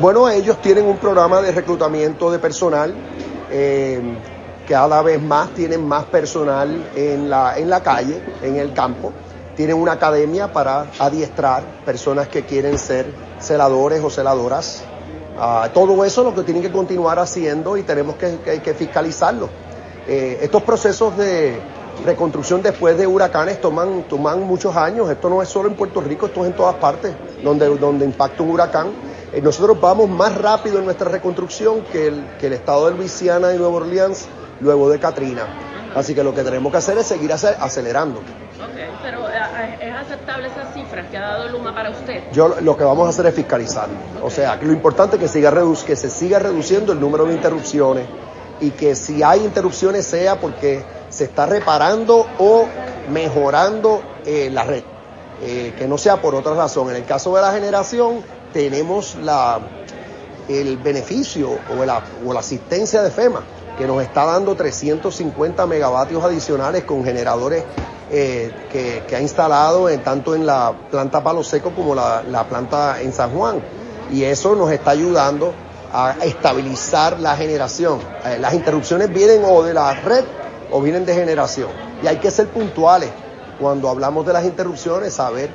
Bueno, 0.00 0.28
ellos 0.28 0.60
tienen 0.60 0.86
un 0.86 0.96
programa 0.96 1.40
de 1.40 1.52
reclutamiento 1.52 2.30
de 2.32 2.40
personal. 2.40 2.92
Eh, 3.50 4.02
cada 4.68 5.02
vez 5.02 5.22
más 5.22 5.50
tienen 5.50 5.86
más 5.86 6.04
personal 6.06 6.90
en 6.96 7.30
la, 7.30 7.56
en 7.56 7.70
la 7.70 7.80
calle, 7.80 8.20
en 8.42 8.56
el 8.56 8.72
campo. 8.72 9.12
Tienen 9.54 9.76
una 9.76 9.92
academia 9.92 10.52
para 10.52 10.86
adiestrar 10.98 11.62
personas 11.84 12.26
que 12.26 12.42
quieren 12.42 12.76
ser 12.76 13.06
celadores 13.38 14.02
o 14.02 14.10
celadoras. 14.10 14.82
Ah, 15.38 15.68
todo 15.72 16.04
eso 16.04 16.22
es 16.22 16.26
lo 16.26 16.34
que 16.34 16.42
tienen 16.42 16.62
que 16.62 16.72
continuar 16.72 17.20
haciendo 17.20 17.76
y 17.76 17.84
tenemos 17.84 18.16
que, 18.16 18.74
fiscalizarlo. 18.76 19.48
Eh, 20.08 20.40
estos 20.42 20.62
procesos 20.64 21.16
de 21.16 21.60
reconstrucción 22.04 22.62
después 22.62 22.96
de 22.96 23.06
huracanes 23.06 23.60
toman, 23.60 24.04
toman 24.08 24.42
muchos 24.42 24.76
años. 24.76 25.10
Esto 25.10 25.28
no 25.28 25.42
es 25.42 25.48
solo 25.48 25.68
en 25.68 25.74
Puerto 25.74 26.00
Rico, 26.00 26.26
esto 26.26 26.40
es 26.42 26.46
en 26.48 26.56
todas 26.56 26.76
partes 26.76 27.14
donde, 27.42 27.68
donde 27.76 28.04
impacta 28.04 28.42
un 28.42 28.50
huracán 28.50 28.88
eh, 29.34 29.40
nosotros 29.40 29.80
vamos 29.80 30.08
más 30.08 30.36
rápido 30.36 30.78
en 30.78 30.84
nuestra 30.84 31.10
reconstrucción 31.10 31.82
que 31.90 32.06
el, 32.06 32.24
que 32.38 32.46
el 32.46 32.52
estado 32.52 32.88
de 32.88 32.96
Luisiana 32.96 33.52
y 33.52 33.58
Nueva 33.58 33.74
Orleans 33.74 34.28
luego 34.60 34.88
de 34.88 35.00
Katrina. 35.00 35.42
Así 35.92 36.14
que 36.14 36.22
lo 36.22 36.32
que 36.32 36.44
tenemos 36.44 36.70
que 36.70 36.78
hacer 36.78 36.96
es 36.98 37.06
seguir 37.06 37.32
acelerando. 37.32 38.20
Ok, 38.20 39.00
pero 39.02 39.28
eh, 39.28 39.78
¿es 39.80 39.92
aceptable 39.92 40.46
esas 40.46 40.72
cifras 40.72 41.06
que 41.10 41.16
ha 41.16 41.20
dado 41.20 41.48
Luma 41.48 41.74
para 41.74 41.90
usted? 41.90 42.30
Yo 42.32 42.60
lo 42.60 42.76
que 42.76 42.84
vamos 42.84 43.06
a 43.06 43.10
hacer 43.10 43.26
es 43.26 43.34
fiscalizar. 43.34 43.88
O 44.22 44.30
sea, 44.30 44.56
que 44.60 44.66
lo 44.66 44.72
importante 44.72 45.16
es 45.16 45.22
que, 45.22 45.28
siga 45.28 45.52
que 45.84 45.96
se 45.96 46.10
siga 46.10 46.38
reduciendo 46.38 46.92
el 46.92 47.00
número 47.00 47.24
de 47.24 47.34
interrupciones 47.34 48.06
y 48.60 48.70
que 48.70 48.94
si 48.94 49.24
hay 49.24 49.44
interrupciones 49.44 50.06
sea 50.06 50.38
porque 50.38 50.84
se 51.14 51.24
está 51.24 51.46
reparando 51.46 52.26
o 52.38 52.66
mejorando 53.10 54.02
eh, 54.26 54.50
la 54.52 54.64
red. 54.64 54.82
que 55.40 55.86
no 55.86 55.98
sea 55.98 56.20
por 56.22 56.34
otra 56.34 56.54
razón. 56.54 56.90
En 56.90 56.96
el 56.96 57.04
caso 57.04 57.34
de 57.36 57.42
la 57.42 57.52
generación, 57.52 58.22
tenemos 58.52 59.16
la, 59.16 59.60
el 60.48 60.78
beneficio 60.78 61.58
o 61.70 61.84
la, 61.84 62.02
o 62.24 62.32
la 62.32 62.40
asistencia 62.40 63.02
de 63.02 63.10
FEMA, 63.10 63.42
que 63.76 63.86
nos 63.86 64.02
está 64.02 64.24
dando 64.24 64.54
350 64.54 65.66
megavatios 65.66 66.22
adicionales 66.24 66.84
con 66.84 67.04
generadores 67.04 67.64
eh, 68.10 68.52
que, 68.70 69.16
ha 69.16 69.20
instalado 69.20 69.88
en, 69.88 70.02
tanto 70.02 70.34
en 70.34 70.46
la 70.46 70.72
planta 70.90 71.22
Palo 71.22 71.42
Seco 71.42 71.70
como 71.74 71.94
la, 71.94 72.22
la 72.22 72.44
planta 72.44 73.00
en 73.00 73.12
San 73.12 73.30
Juan. 73.30 73.62
Y 74.12 74.22
eso 74.24 74.54
nos 74.54 74.70
está 74.70 74.92
ayudando 74.92 75.52
a 75.92 76.16
estabilizar 76.22 77.18
la 77.20 77.36
generación. 77.36 78.00
Eh, 78.24 78.38
las 78.40 78.54
interrupciones 78.54 79.12
vienen 79.12 79.42
o 79.44 79.62
de 79.62 79.74
la 79.74 79.94
red 79.94 80.24
o 80.74 80.82
vienen 80.82 81.06
de 81.06 81.14
generación. 81.14 81.70
Y 82.02 82.08
hay 82.08 82.16
que 82.16 82.32
ser 82.32 82.48
puntuales 82.48 83.08
cuando 83.60 83.88
hablamos 83.88 84.26
de 84.26 84.32
las 84.32 84.44
interrupciones, 84.44 85.14
saber 85.14 85.48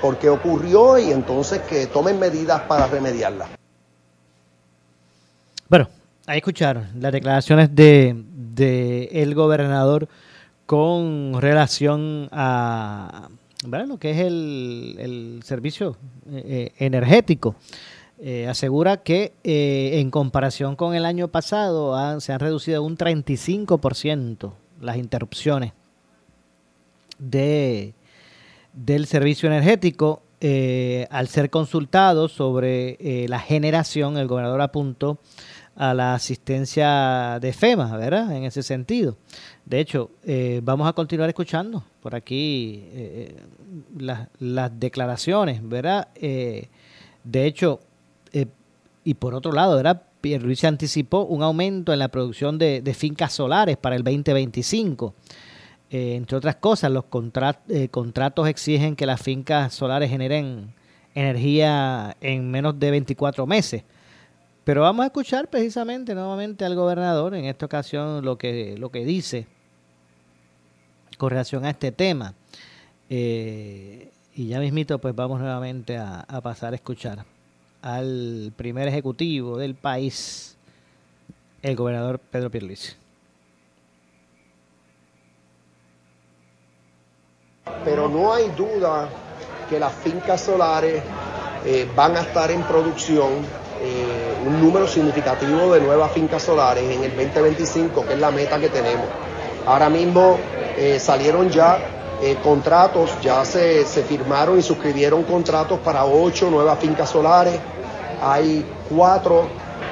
por 0.00 0.16
qué 0.16 0.28
ocurrió 0.28 0.96
y 0.96 1.10
entonces 1.10 1.60
que 1.62 1.88
tomen 1.88 2.20
medidas 2.20 2.62
para 2.62 2.86
remediarla. 2.86 3.48
Bueno, 5.68 5.88
ahí 6.24 6.38
escucharon 6.38 6.86
las 7.00 7.10
declaraciones 7.10 7.74
de, 7.74 9.08
el 9.10 9.34
gobernador 9.34 10.06
con 10.66 11.40
relación 11.40 12.28
a 12.30 13.28
lo 13.64 13.98
que 13.98 14.12
es 14.12 14.18
el, 14.18 15.40
servicio 15.42 15.96
eh, 16.30 16.70
energético. 16.78 17.56
Eh, 18.22 18.46
asegura 18.48 18.98
que 18.98 19.32
eh, 19.44 19.92
en 19.94 20.10
comparación 20.10 20.76
con 20.76 20.94
el 20.94 21.06
año 21.06 21.28
pasado 21.28 22.20
se 22.20 22.34
han 22.34 22.40
reducido 22.40 22.82
un 22.82 22.98
35% 22.98 24.52
las 24.82 24.98
interrupciones 24.98 25.72
de, 27.18 27.94
del 28.74 29.06
servicio 29.06 29.48
energético. 29.48 30.22
Eh, 30.42 31.06
al 31.10 31.28
ser 31.28 31.50
consultado 31.50 32.28
sobre 32.28 33.26
la 33.28 33.38
generación, 33.40 34.16
el 34.16 34.26
gobernador 34.26 34.62
apuntó 34.62 35.18
a 35.76 35.92
la 35.92 36.14
asistencia 36.14 37.38
de 37.40 37.52
FEMA, 37.52 37.94
¿verdad? 37.96 38.34
En 38.34 38.44
ese 38.44 38.62
sentido. 38.62 39.18
De 39.66 39.80
hecho, 39.80 40.10
vamos 40.62 40.88
a 40.88 40.94
continuar 40.94 41.28
escuchando 41.28 41.84
por 42.00 42.14
aquí 42.14 42.84
las, 43.98 44.80
declaraciones, 44.80 45.60
¿verdad? 45.62 46.08
de 46.14 47.46
hecho, 47.46 47.80
y 49.10 49.14
por 49.14 49.34
otro 49.34 49.50
lado, 49.50 49.74
¿verdad? 49.74 50.02
Pierluisi 50.20 50.68
anticipó 50.68 51.24
un 51.24 51.42
aumento 51.42 51.92
en 51.92 51.98
la 51.98 52.06
producción 52.06 52.58
de, 52.58 52.94
fincas 52.96 53.32
solares 53.32 53.76
para 53.76 53.96
el 53.96 54.04
2025. 54.04 55.14
Eh, 55.90 56.14
entre 56.14 56.36
otras 56.36 56.54
cosas, 56.54 56.92
los 56.92 57.06
eh, 57.68 57.88
contratos 57.88 58.46
exigen 58.46 58.94
que 58.94 59.06
las 59.06 59.20
fincas 59.20 59.74
solares 59.74 60.10
generen 60.10 60.72
energía 61.16 62.16
en 62.20 62.52
menos 62.52 62.78
de 62.78 62.92
24 62.92 63.48
meses. 63.48 63.82
Pero 64.62 64.82
vamos 64.82 65.02
a 65.02 65.06
escuchar 65.06 65.50
precisamente 65.50 66.14
nuevamente 66.14 66.64
al 66.64 66.76
gobernador 66.76 67.34
en 67.34 67.46
esta 67.46 67.66
ocasión 67.66 68.24
lo 68.24 68.38
que, 68.38 68.76
lo 68.78 68.92
que 68.92 69.04
dice 69.04 69.48
con 71.18 71.30
relación 71.30 71.64
a 71.64 71.70
este 71.70 71.90
tema. 71.90 72.34
Eh, 73.08 74.12
y 74.36 74.46
ya 74.46 74.60
mismito 74.60 75.00
pues 75.00 75.16
vamos 75.16 75.40
nuevamente 75.40 75.98
a 75.98 76.40
pasar 76.44 76.74
a 76.74 76.76
escuchar 76.76 77.24
al 77.82 78.52
primer 78.56 78.88
ejecutivo 78.88 79.58
del 79.58 79.74
país, 79.74 80.56
el 81.62 81.76
gobernador 81.76 82.18
Pedro 82.18 82.50
Pierluisi. 82.50 83.00
pero 87.84 88.08
no 88.08 88.32
hay 88.32 88.48
duda 88.56 89.08
que 89.68 89.78
las 89.78 89.92
fincas 89.92 90.40
solares 90.40 91.02
eh, 91.64 91.88
van 91.94 92.16
a 92.16 92.20
estar 92.20 92.50
en 92.50 92.62
producción 92.62 93.28
eh, 93.82 94.34
un 94.46 94.60
número 94.60 94.86
significativo 94.86 95.72
de 95.72 95.80
nuevas 95.80 96.12
fincas 96.12 96.42
solares 96.42 96.84
en 96.84 97.04
el 97.04 97.10
2025, 97.10 98.06
que 98.06 98.14
es 98.14 98.18
la 98.18 98.30
meta 98.30 98.58
que 98.58 98.68
tenemos. 98.68 99.06
Ahora 99.66 99.88
mismo 99.88 100.38
eh, 100.76 100.98
salieron 100.98 101.50
ya 101.50 101.78
contratos, 102.42 103.10
ya 103.22 103.44
se, 103.44 103.84
se, 103.86 104.02
firmaron 104.02 104.58
y 104.58 104.62
suscribieron 104.62 105.22
contratos 105.22 105.78
para 105.80 106.04
ocho 106.04 106.50
nuevas 106.50 106.78
fincas 106.78 107.08
solares. 107.08 107.58
Hay 108.22 108.64
cuatro 108.94 109.46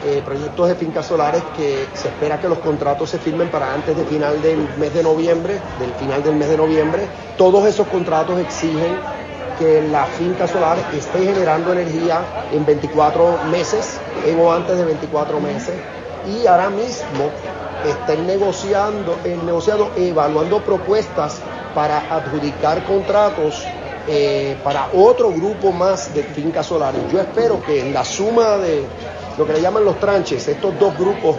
eh, 0.04 0.22
proyectos 0.24 0.68
de 0.68 0.74
fincas 0.76 1.06
solares 1.06 1.42
que 1.56 1.86
se 1.94 2.08
espera 2.08 2.40
que 2.40 2.48
los 2.48 2.58
contratos 2.58 3.10
se 3.10 3.18
firmen 3.18 3.50
para 3.50 3.74
antes 3.74 3.96
del 3.96 4.06
final 4.06 4.40
del 4.40 4.68
mes 4.78 4.94
de 4.94 5.02
noviembre, 5.02 5.60
del 5.80 5.92
final 5.94 6.22
del 6.22 6.36
mes 6.36 6.48
de 6.48 6.56
noviembre. 6.56 7.08
Todos 7.36 7.66
esos 7.66 7.86
contratos 7.88 8.38
exigen 8.38 8.96
que 9.58 9.82
la 9.90 10.04
finca 10.04 10.46
solar 10.46 10.78
esté 10.94 11.24
generando 11.24 11.72
energía 11.72 12.20
en 12.52 12.64
24 12.64 13.38
meses, 13.50 13.98
o 14.38 14.52
antes 14.52 14.78
de 14.78 14.84
24 14.84 15.40
meses, 15.40 15.74
y 16.28 16.46
ahora 16.46 16.70
mismo 16.70 17.30
estén 17.84 18.24
negociando, 18.24 19.16
eh, 19.24 19.36
negociando, 19.44 19.90
evaluando 19.96 20.60
propuestas 20.60 21.40
para 21.74 21.98
adjudicar 22.14 22.84
contratos 22.84 23.66
eh, 24.06 24.56
para 24.64 24.88
otro 24.94 25.30
grupo 25.32 25.70
más 25.72 26.14
de 26.14 26.22
fincas 26.22 26.66
solares. 26.66 27.00
Yo 27.12 27.20
espero 27.20 27.62
que 27.64 27.80
en 27.80 27.92
la 27.92 28.04
suma 28.04 28.56
de 28.56 28.82
lo 29.36 29.46
que 29.46 29.52
le 29.52 29.60
llaman 29.60 29.84
los 29.84 30.00
tranches, 30.00 30.48
estos 30.48 30.78
dos 30.78 30.96
grupos 30.98 31.36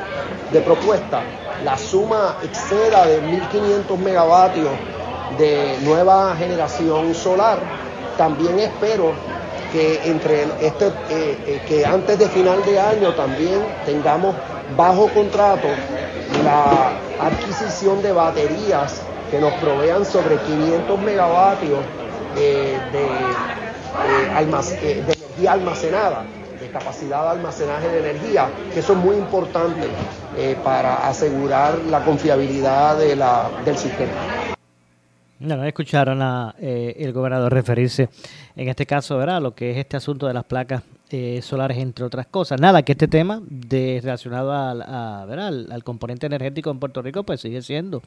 de 0.52 0.62
propuestas, 0.62 1.22
la 1.64 1.78
suma 1.78 2.38
exceda 2.44 3.06
de 3.06 3.22
1.500 3.22 3.98
megavatios 3.98 4.72
de 5.38 5.78
nueva 5.84 6.36
generación 6.36 7.14
solar 7.14 7.60
también 8.20 8.60
espero 8.60 9.14
que 9.72 10.02
entre 10.04 10.44
este, 10.60 10.88
eh, 10.88 11.38
eh, 11.48 11.62
que 11.66 11.86
antes 11.86 12.20
de 12.20 12.28
final 12.28 12.66
de 12.66 12.78
año 12.78 13.14
también 13.14 13.62
tengamos 13.86 14.36
bajo 14.76 15.08
contrato 15.08 15.70
la 16.44 16.92
adquisición 17.18 18.02
de 18.02 18.12
baterías 18.12 19.02
que 19.30 19.40
nos 19.40 19.54
provean 19.54 20.06
sobre 20.06 20.38
500 20.38 21.02
megavatios 21.02 21.80
de, 22.36 22.80
de 22.92 23.08
energía 25.02 25.52
almacenada 25.52 26.26
de 26.60 26.70
capacidad 26.70 27.24
de 27.24 27.30
almacenaje 27.30 27.88
de 27.88 28.00
energía, 28.00 28.50
que 28.74 28.80
eso 28.80 28.94
es 28.94 29.00
muy 29.00 29.16
importante 29.16 29.88
eh, 30.38 30.58
para 30.64 31.08
asegurar 31.08 31.80
la 31.86 32.04
confiabilidad 32.04 32.98
de 32.98 33.16
la, 33.16 33.50
del 33.64 33.78
sistema. 33.78 34.12
No, 35.40 35.56
no 35.56 35.64
escucharon 35.64 36.22
a 36.22 36.54
eh, 36.60 36.96
el 37.00 37.14
gobernador 37.14 37.54
referirse 37.54 38.10
en 38.58 38.68
este 38.68 38.86
caso 38.86 39.18
¿verdad? 39.18 39.38
a 39.38 39.40
lo 39.40 39.56
que 39.56 39.72
es 39.72 39.78
este 39.78 39.96
asunto 39.96 40.28
de 40.28 40.34
las 40.34 40.44
placas 40.44 40.84
eh, 41.12 41.42
solares, 41.42 41.78
entre 41.78 42.06
otras 42.06 42.28
cosas. 42.28 42.62
Nada, 42.62 42.84
que 42.84 42.92
este 42.92 43.08
tema 43.08 43.42
de, 43.50 44.00
relacionado 44.04 44.54
al, 44.54 44.84
Al, 44.84 45.84
componente 45.84 46.28
energético 46.28 46.70
en 46.70 46.80
Puerto 46.80 47.02
Rico, 47.02 47.24
pues 47.24 47.42
sigue 47.42 47.64
siendo 47.64 48.04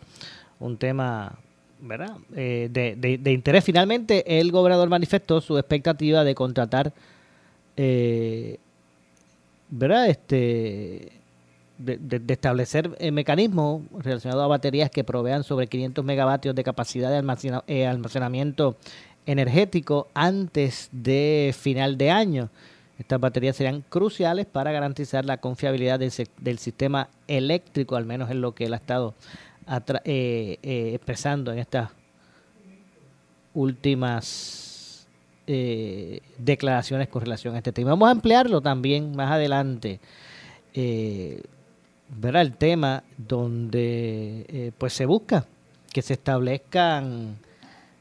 un 0.60 0.76
tema 0.76 1.38
¿verdad? 1.80 2.16
de, 2.28 2.68
de, 2.70 3.18
de, 3.18 3.32
interés. 3.32 3.64
Finalmente, 3.64 4.38
el 4.38 4.52
gobernador 4.52 4.88
manifestó 4.88 5.40
su 5.40 5.58
expectativa 5.58 6.24
de 6.24 6.34
contratar 6.34 6.92
eh, 7.76 8.58
¿verdad? 9.70 10.08
Este, 10.08 11.12
de, 11.78 12.22
establecer 12.28 12.94
eh, 12.98 13.10
mecanismos 13.10 13.82
relacionados 13.98 14.44
a 14.44 14.48
baterías 14.48 14.90
que 14.90 15.04
provean 15.04 15.44
sobre 15.44 15.66
500 15.66 16.04
megavatios 16.04 16.54
de 16.54 16.62
capacidad 16.62 17.10
de 17.10 17.62
eh, 17.66 17.86
almacenamiento 17.86 18.76
energético 19.24 20.08
antes 20.14 20.90
de 20.92 21.54
final 21.58 21.96
de 21.96 22.10
año. 22.10 22.50
Estas 22.98 23.18
baterías 23.18 23.56
serían 23.56 23.82
cruciales 23.88 24.46
para 24.46 24.70
garantizar 24.70 25.24
la 25.24 25.38
confiabilidad 25.38 25.98
del, 25.98 26.12
del 26.38 26.58
sistema 26.58 27.08
eléctrico, 27.26 27.96
al 27.96 28.04
menos 28.04 28.30
en 28.30 28.42
lo 28.42 28.54
que 28.54 28.66
él 28.66 28.74
ha 28.74 28.76
estado 28.76 29.14
eh, 30.04 30.58
expresando 30.94 31.52
en 31.52 31.58
estas 31.58 31.90
últimas 33.54 35.06
eh, 35.46 36.20
declaraciones 36.38 37.08
con 37.08 37.22
relación 37.22 37.54
a 37.54 37.58
este 37.58 37.72
tema. 37.72 37.90
Vamos 37.90 38.08
a 38.08 38.12
ampliarlo 38.12 38.60
también 38.60 39.14
más 39.14 39.30
adelante. 39.30 40.00
Eh, 40.74 41.42
verá 42.08 42.40
el 42.40 42.56
tema 42.56 43.02
donde 43.16 44.46
eh, 44.48 44.72
pues 44.76 44.92
se 44.92 45.06
busca 45.06 45.46
que 45.92 46.02
se 46.02 46.14
establezcan 46.14 47.36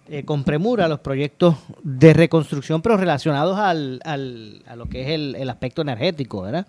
eh, 0.07 0.23
con 0.23 0.43
premura 0.43 0.87
los 0.87 0.99
proyectos 0.99 1.55
de 1.83 2.13
reconstrucción, 2.13 2.81
pero 2.81 2.97
relacionados 2.97 3.57
al, 3.57 4.01
al, 4.05 4.61
a 4.67 4.75
lo 4.75 4.85
que 4.87 5.01
es 5.01 5.09
el, 5.09 5.35
el 5.35 5.49
aspecto 5.49 5.81
energético, 5.81 6.41
¿verdad? 6.43 6.67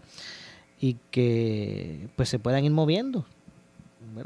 Y 0.81 0.97
que 1.11 2.09
pues 2.17 2.29
se 2.29 2.39
puedan 2.39 2.65
ir 2.65 2.73
moviendo 2.73 3.25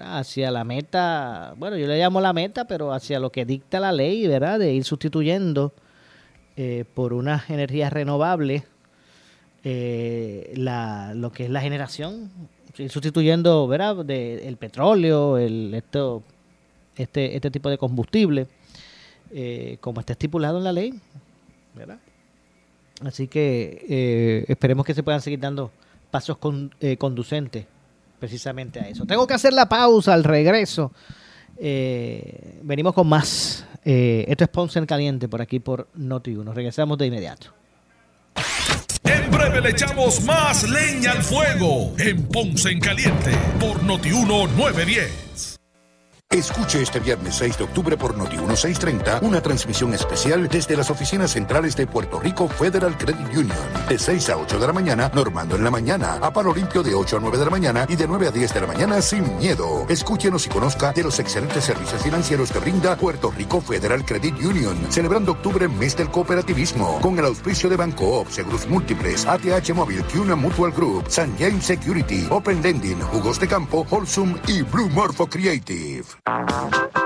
hacia 0.00 0.50
la 0.50 0.64
meta, 0.64 1.54
bueno, 1.56 1.76
yo 1.76 1.86
le 1.86 1.98
llamo 1.98 2.20
la 2.20 2.32
meta, 2.32 2.66
pero 2.66 2.92
hacia 2.92 3.20
lo 3.20 3.30
que 3.30 3.44
dicta 3.44 3.80
la 3.80 3.92
ley, 3.92 4.26
¿verdad? 4.26 4.58
De 4.58 4.72
ir 4.72 4.84
sustituyendo 4.84 5.72
eh, 6.56 6.84
por 6.94 7.12
unas 7.12 7.50
energías 7.50 7.92
renovables 7.92 8.64
eh, 9.64 10.52
lo 11.14 11.32
que 11.32 11.44
es 11.44 11.50
la 11.50 11.60
generación, 11.60 12.30
sustituyendo 12.88 13.66
¿verdad? 13.66 14.04
De, 14.04 14.48
el 14.48 14.56
petróleo, 14.56 15.38
el, 15.38 15.74
esto, 15.74 16.22
este, 16.96 17.34
este 17.36 17.50
tipo 17.50 17.68
de 17.68 17.78
combustible, 17.78 18.48
eh, 19.32 19.78
como 19.80 20.00
está 20.00 20.12
estipulado 20.12 20.58
en 20.58 20.64
la 20.64 20.72
ley. 20.72 20.94
¿verdad? 21.74 21.98
Así 23.04 23.28
que 23.28 24.44
esperemos 24.48 24.86
que 24.86 24.94
se 24.94 25.02
puedan 25.02 25.20
seguir 25.20 25.40
dando 25.40 25.70
pasos 26.10 26.38
conducentes 26.98 27.66
precisamente 28.18 28.80
a 28.80 28.88
eso. 28.88 29.06
Tengo 29.06 29.26
que 29.26 29.34
hacer 29.34 29.52
la 29.52 29.68
pausa 29.68 30.14
al 30.14 30.24
regreso. 30.24 30.92
venimos 32.62 32.94
con 32.94 33.08
más 33.08 33.66
eh, 33.88 34.24
esto 34.26 34.42
es 34.42 34.50
Ponce 34.50 34.80
en 34.80 34.86
Caliente 34.86 35.28
por 35.28 35.40
aquí 35.40 35.60
por 35.60 35.86
Noti1. 35.96 36.52
Regresamos 36.52 36.98
de 36.98 37.06
inmediato. 37.06 37.54
En 39.04 39.30
breve 39.30 39.60
le 39.60 39.70
echamos 39.70 40.24
más 40.24 40.68
leña 40.68 41.12
al 41.12 41.22
fuego 41.22 41.94
en 41.96 42.26
Ponce 42.26 42.70
en 42.70 42.80
Caliente 42.80 43.30
por 43.60 43.80
Noti1 43.82 44.50
910. 44.56 45.55
Escuche 46.36 46.82
este 46.82 47.00
viernes 47.00 47.34
6 47.36 47.56
de 47.56 47.64
octubre 47.64 47.96
por 47.96 48.14
Noti 48.14 48.36
1630 48.36 49.20
una 49.22 49.40
transmisión 49.40 49.94
especial 49.94 50.46
desde 50.48 50.76
las 50.76 50.90
oficinas 50.90 51.30
centrales 51.30 51.74
de 51.76 51.86
Puerto 51.86 52.20
Rico 52.20 52.46
Federal 52.46 52.94
Credit 52.98 53.26
Union. 53.28 53.56
De 53.88 53.98
6 53.98 54.28
a 54.28 54.36
8 54.36 54.58
de 54.58 54.66
la 54.66 54.72
mañana, 54.74 55.10
Normando 55.14 55.56
en 55.56 55.64
la 55.64 55.70
mañana, 55.70 56.18
a 56.20 56.30
Palo 56.30 56.52
Limpio 56.52 56.82
de 56.82 56.94
8 56.94 57.16
a 57.16 57.20
9 57.20 57.38
de 57.38 57.44
la 57.46 57.50
mañana 57.50 57.86
y 57.88 57.96
de 57.96 58.06
9 58.06 58.28
a 58.28 58.30
10 58.30 58.52
de 58.52 58.60
la 58.60 58.66
mañana 58.66 59.00
sin 59.00 59.38
miedo. 59.38 59.86
Escúchenos 59.88 60.44
y 60.44 60.50
conozca 60.50 60.92
de 60.92 61.04
los 61.04 61.18
excelentes 61.18 61.64
servicios 61.64 62.02
financieros 62.02 62.52
que 62.52 62.58
brinda 62.58 62.96
Puerto 62.96 63.30
Rico 63.30 63.62
Federal 63.62 64.04
Credit 64.04 64.38
Union, 64.44 64.76
celebrando 64.90 65.32
octubre 65.32 65.68
mes 65.68 65.96
del 65.96 66.10
cooperativismo, 66.10 67.00
con 67.00 67.18
el 67.18 67.24
auspicio 67.24 67.70
de 67.70 67.76
Banco 67.76 68.26
Seguros 68.28 68.68
Múltiples, 68.68 69.24
ATH 69.24 69.72
Móvil, 69.72 70.04
Cuna 70.12 70.36
Mutual 70.36 70.72
Group, 70.72 71.06
San 71.08 71.34
James 71.38 71.64
Security, 71.64 72.26
Open 72.28 72.60
Lending, 72.62 73.00
Jugos 73.00 73.40
de 73.40 73.48
Campo, 73.48 73.86
Holsum 73.88 74.36
y 74.46 74.60
Blue 74.60 74.90
Morpho 74.90 75.26
Creative. 75.26 76.04
Thank 76.26 76.96
you. 76.96 77.05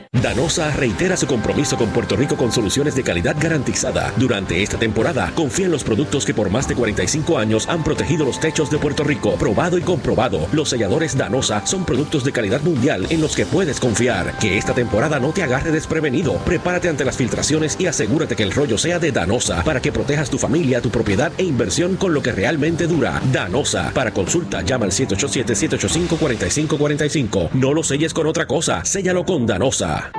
Danosa 0.21 0.69
reitera 0.71 1.17
su 1.17 1.25
compromiso 1.25 1.75
con 1.77 1.89
Puerto 1.89 2.15
Rico 2.15 2.37
con 2.37 2.51
soluciones 2.51 2.93
de 2.93 3.01
calidad 3.01 3.35
garantizada. 3.39 4.13
Durante 4.17 4.61
esta 4.61 4.77
temporada, 4.77 5.31
confía 5.33 5.65
en 5.65 5.71
los 5.71 5.83
productos 5.83 6.25
que 6.25 6.35
por 6.35 6.51
más 6.51 6.67
de 6.67 6.75
45 6.75 7.39
años 7.39 7.67
han 7.67 7.83
protegido 7.83 8.23
los 8.23 8.39
techos 8.39 8.69
de 8.69 8.77
Puerto 8.77 9.03
Rico. 9.03 9.33
Probado 9.37 9.79
y 9.79 9.81
comprobado, 9.81 10.47
los 10.51 10.69
selladores 10.69 11.17
Danosa 11.17 11.65
son 11.65 11.85
productos 11.85 12.23
de 12.23 12.31
calidad 12.31 12.61
mundial 12.61 13.07
en 13.09 13.19
los 13.19 13.35
que 13.35 13.47
puedes 13.47 13.79
confiar. 13.79 14.37
Que 14.37 14.59
esta 14.59 14.75
temporada 14.75 15.19
no 15.19 15.31
te 15.31 15.41
agarre 15.41 15.71
desprevenido. 15.71 16.35
Prepárate 16.45 16.87
ante 16.87 17.03
las 17.03 17.17
filtraciones 17.17 17.75
y 17.79 17.87
asegúrate 17.87 18.35
que 18.35 18.43
el 18.43 18.51
rollo 18.51 18.77
sea 18.77 18.99
de 18.99 19.11
Danosa 19.11 19.63
para 19.63 19.81
que 19.81 19.91
protejas 19.91 20.29
tu 20.29 20.37
familia, 20.37 20.81
tu 20.81 20.91
propiedad 20.91 21.31
e 21.39 21.43
inversión 21.43 21.95
con 21.95 22.13
lo 22.13 22.21
que 22.21 22.31
realmente 22.31 22.85
dura. 22.85 23.19
Danosa. 23.31 23.89
Para 23.91 24.11
consulta, 24.11 24.61
llama 24.61 24.85
al 24.85 24.91
787-785-4545. 24.91 27.49
No 27.53 27.73
lo 27.73 27.81
selles 27.81 28.13
con 28.13 28.27
otra 28.27 28.45
cosa, 28.45 28.85
séllalo 28.85 29.25
con 29.25 29.47
Danosa. 29.47 30.10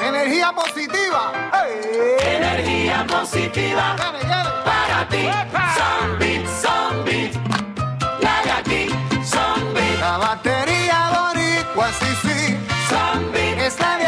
Energía 0.00 0.52
positiva. 0.52 1.32
Energía 2.20 2.36
energía 2.36 3.06
positiva. 3.06 3.96
Para 4.64 5.08
ti. 5.08 5.28
Zombie, 5.78 6.44
zombie, 6.62 7.30
la 8.20 8.42
de 8.42 8.50
aquí. 8.50 8.88
Zombie, 9.24 9.96
La 10.00 10.18
batería 10.18 11.10
boricua, 11.14 11.88
sí, 11.92 12.06
sí. 12.22 12.56
zombie, 12.88 13.66
Está 13.66 13.98
de 13.98 14.06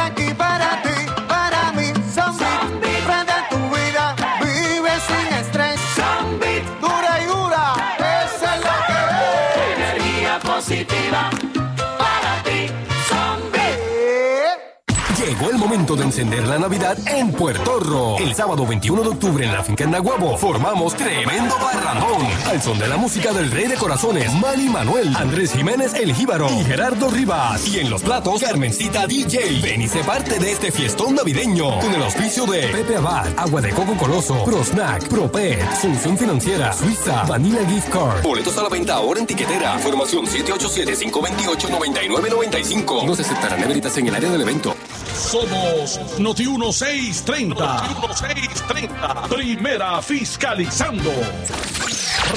momento 15.71 15.95
de 15.95 16.03
encender 16.03 16.49
la 16.49 16.59
Navidad 16.59 16.99
en 17.07 17.31
Puerto 17.31 17.79
Rico. 17.79 18.17
El 18.19 18.35
sábado 18.35 18.67
21 18.67 19.03
de 19.03 19.09
octubre 19.09 19.45
en 19.45 19.53
la 19.53 19.63
finca 19.63 19.85
en 19.85 19.93
Naguabo 19.93 20.37
formamos 20.37 20.97
tremendo 20.97 21.55
barrandón. 21.59 22.27
Al 22.51 22.61
son 22.61 22.77
de 22.77 22.89
la 22.89 22.97
música 22.97 23.33
del 23.33 23.53
Rey 23.53 23.69
de 23.69 23.77
Corazones, 23.77 24.35
Manny 24.35 24.69
Manuel, 24.69 25.15
Andrés 25.17 25.53
Jiménez 25.53 25.95
el 25.95 26.13
Jíbaro 26.13 26.49
y 26.51 26.65
Gerardo 26.65 27.09
Rivas. 27.09 27.69
Y 27.69 27.79
en 27.79 27.89
los 27.89 28.03
platos, 28.03 28.41
Carmencita 28.41 29.07
DJ. 29.07 29.61
Ven 29.63 29.83
y 29.83 29.87
sé 29.87 30.03
parte 30.03 30.41
de 30.41 30.51
este 30.51 30.73
fiestón 30.73 31.15
navideño 31.15 31.79
con 31.79 31.95
el 31.95 32.03
auspicio 32.03 32.47
de 32.47 32.67
Pepe 32.67 32.97
Abad, 32.97 33.29
Agua 33.37 33.61
de 33.61 33.71
Coco 33.71 33.97
Coloso, 33.97 34.43
Pro 34.45 34.65
Snack, 34.65 35.07
Propet, 35.07 35.61
Solución 35.81 36.19
Financiera, 36.19 36.73
Suiza, 36.73 37.23
Vanilla 37.29 37.65
Gift 37.69 37.91
Card. 37.91 38.25
Boletos 38.25 38.59
a 38.59 38.65
la 38.65 38.71
venta 38.71 38.95
ahora 38.95 39.21
en 39.21 39.27
tiquetera. 39.27 39.77
Información 39.77 40.27
787-528-9995. 40.27 43.07
No 43.07 43.15
se 43.15 43.23
aceptarán 43.23 43.61
neveritas 43.61 43.97
en 43.99 44.09
el 44.09 44.17
área 44.17 44.31
del 44.31 44.41
evento. 44.41 44.75
Somos 45.21 46.19
Noti 46.19 46.47
1630. 46.47 47.55
Noti 47.55 47.95
1630. 47.95 49.29
Primera 49.29 50.03
fiscalizando. 50.03 51.13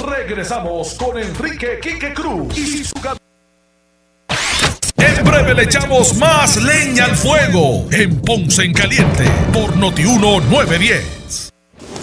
Regresamos 0.06 0.94
con 0.94 1.18
Enrique 1.18 1.80
Quique 1.82 2.12
Cruz 2.12 2.56
y 2.56 2.84
su 2.84 2.94
En 4.96 5.24
breve 5.24 5.54
le 5.54 5.62
echamos 5.64 6.14
más 6.16 6.56
leña 6.62 7.06
al 7.06 7.16
fuego 7.16 7.86
en 7.90 8.20
Ponce 8.20 8.64
en 8.64 8.74
Caliente 8.74 9.24
por 9.52 9.76
Noti 9.76 10.02
910. 10.02 11.53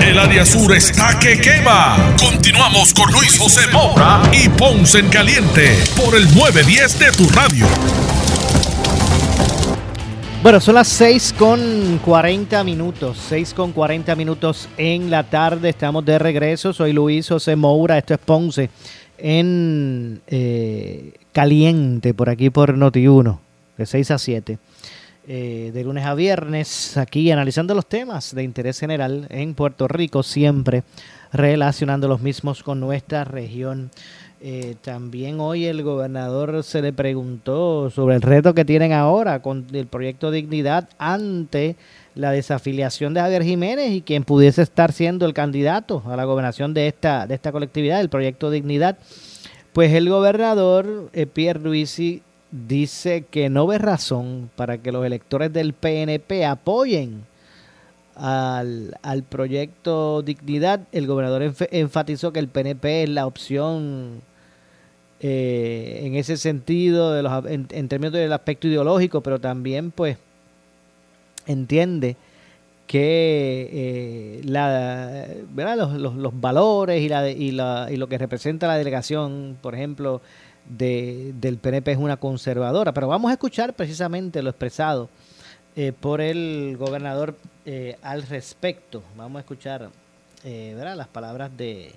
El 0.00 0.18
área 0.18 0.46
sur 0.46 0.74
está 0.74 1.18
que 1.18 1.38
quema. 1.40 2.14
Continuamos 2.18 2.94
con 2.94 3.12
Luis 3.12 3.38
José 3.38 3.60
Moura 3.72 4.22
y 4.32 4.48
Ponce 4.48 5.00
en 5.00 5.08
Caliente 5.08 5.76
por 5.96 6.16
el 6.16 6.24
910 6.34 6.98
de 6.98 7.12
tu 7.12 7.28
radio. 7.28 7.66
Bueno, 10.42 10.60
son 10.60 10.76
las 10.76 10.88
6 10.88 11.34
con 11.38 12.00
40 12.04 12.64
minutos. 12.64 13.18
6 13.28 13.54
con 13.54 13.72
40 13.72 14.14
minutos 14.16 14.68
en 14.78 15.10
la 15.10 15.24
tarde. 15.24 15.68
Estamos 15.68 16.04
de 16.04 16.18
regreso. 16.18 16.72
Soy 16.72 16.92
Luis 16.92 17.28
José 17.28 17.54
Moura. 17.54 17.98
Esto 17.98 18.14
es 18.14 18.20
Ponce 18.20 18.70
en 19.18 20.22
eh, 20.26 21.12
Caliente, 21.32 22.14
por 22.14 22.30
aquí 22.30 22.50
por 22.50 22.76
Noti1, 22.76 23.38
de 23.76 23.86
6 23.86 24.10
a 24.10 24.18
7. 24.18 24.58
Eh, 25.28 25.70
de 25.72 25.84
lunes 25.84 26.04
a 26.04 26.14
viernes, 26.14 26.96
aquí 26.96 27.30
analizando 27.30 27.74
los 27.74 27.86
temas 27.86 28.34
de 28.34 28.42
interés 28.42 28.80
general 28.80 29.26
en 29.30 29.54
Puerto 29.54 29.86
Rico, 29.86 30.24
siempre 30.24 30.82
relacionando 31.32 32.08
los 32.08 32.20
mismos 32.20 32.62
con 32.64 32.80
nuestra 32.80 33.22
región. 33.22 33.90
Eh, 34.40 34.74
también 34.82 35.38
hoy 35.38 35.66
el 35.66 35.84
gobernador 35.84 36.64
se 36.64 36.82
le 36.82 36.92
preguntó 36.92 37.90
sobre 37.90 38.16
el 38.16 38.22
reto 38.22 38.52
que 38.54 38.64
tienen 38.64 38.92
ahora 38.92 39.40
con 39.40 39.64
el 39.72 39.86
proyecto 39.86 40.32
Dignidad 40.32 40.88
ante 40.98 41.76
la 42.16 42.32
desafiliación 42.32 43.14
de 43.14 43.20
Javier 43.20 43.44
Jiménez 43.44 43.92
y 43.92 44.02
quien 44.02 44.24
pudiese 44.24 44.62
estar 44.62 44.90
siendo 44.90 45.26
el 45.26 45.34
candidato 45.34 46.02
a 46.06 46.16
la 46.16 46.24
gobernación 46.24 46.74
de 46.74 46.88
esta, 46.88 47.28
de 47.28 47.36
esta 47.36 47.52
colectividad, 47.52 48.00
el 48.00 48.08
proyecto 48.08 48.50
Dignidad. 48.50 48.98
Pues 49.72 49.92
el 49.94 50.08
gobernador 50.08 51.08
eh, 51.12 51.26
Pierre 51.26 51.60
Luisi 51.60 52.22
dice 52.52 53.24
que 53.30 53.48
no 53.50 53.66
ve 53.66 53.78
razón 53.78 54.50
para 54.56 54.78
que 54.78 54.92
los 54.92 55.04
electores 55.04 55.52
del 55.52 55.72
PNP 55.72 56.44
apoyen 56.46 57.24
al, 58.14 58.96
al 59.02 59.22
proyecto 59.24 60.22
Dignidad. 60.22 60.80
El 60.92 61.06
gobernador 61.06 61.42
enf- 61.42 61.68
enfatizó 61.70 62.32
que 62.32 62.38
el 62.40 62.48
PNP 62.48 63.04
es 63.04 63.08
la 63.08 63.26
opción 63.26 64.20
eh, 65.20 66.02
en 66.04 66.14
ese 66.14 66.36
sentido, 66.36 67.12
de 67.12 67.22
los, 67.22 67.46
en, 67.46 67.66
en 67.70 67.88
términos 67.88 68.12
del 68.12 68.32
aspecto 68.32 68.68
ideológico, 68.68 69.22
pero 69.22 69.40
también 69.40 69.90
pues 69.90 70.18
entiende 71.46 72.16
que 72.86 73.70
eh, 73.72 74.40
la, 74.44 75.26
¿verdad? 75.54 75.76
Los, 75.76 75.92
los- 75.94 76.14
los 76.16 76.38
valores 76.40 77.00
y, 77.00 77.08
la, 77.08 77.30
y, 77.30 77.50
la, 77.52 77.88
y 77.90 77.96
lo 77.96 78.08
que 78.08 78.18
representa 78.18 78.66
la 78.66 78.76
delegación, 78.76 79.56
por 79.62 79.74
ejemplo, 79.74 80.20
de, 80.68 81.32
del 81.34 81.58
PNP 81.58 81.92
es 81.92 81.98
una 81.98 82.16
conservadora. 82.16 82.92
Pero 82.92 83.08
vamos 83.08 83.30
a 83.30 83.34
escuchar 83.34 83.74
precisamente 83.74 84.42
lo 84.42 84.50
expresado 84.50 85.08
eh, 85.74 85.92
por 85.98 86.20
el 86.20 86.76
gobernador 86.78 87.34
eh, 87.64 87.96
al 88.02 88.22
respecto. 88.24 89.02
Vamos 89.16 89.36
a 89.36 89.40
escuchar 89.40 89.88
eh, 90.44 90.76
las 90.96 91.08
palabras 91.08 91.56
de, 91.56 91.92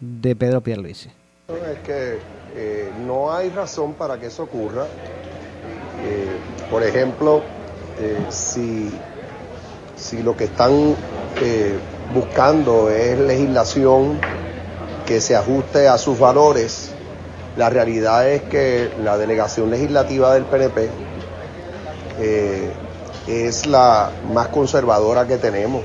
de 0.00 0.34
Pedro 0.36 0.62
Pierluisi. 0.62 1.10
Es 1.48 1.78
que 1.80 2.18
eh, 2.54 2.90
no 3.06 3.32
hay 3.32 3.50
razón 3.50 3.94
para 3.94 4.18
que 4.18 4.26
eso 4.26 4.44
ocurra. 4.44 4.86
Por 6.70 6.82
ejemplo, 6.84 7.42
si, 8.28 8.88
si 9.96 10.22
lo 10.22 10.36
que 10.36 10.44
están 10.44 10.94
buscando 12.14 12.88
es 12.88 13.18
legislación 13.18 14.20
que 15.04 15.20
se 15.20 15.34
ajuste 15.34 15.88
a 15.88 15.98
sus 15.98 16.18
valores, 16.18 16.87
la 17.58 17.68
realidad 17.68 18.28
es 18.28 18.42
que 18.42 18.88
la 19.02 19.18
delegación 19.18 19.68
legislativa 19.68 20.32
del 20.32 20.44
PNP 20.44 20.88
eh, 22.20 22.72
es 23.26 23.66
la 23.66 24.12
más 24.32 24.46
conservadora 24.48 25.26
que 25.26 25.38
tenemos. 25.38 25.82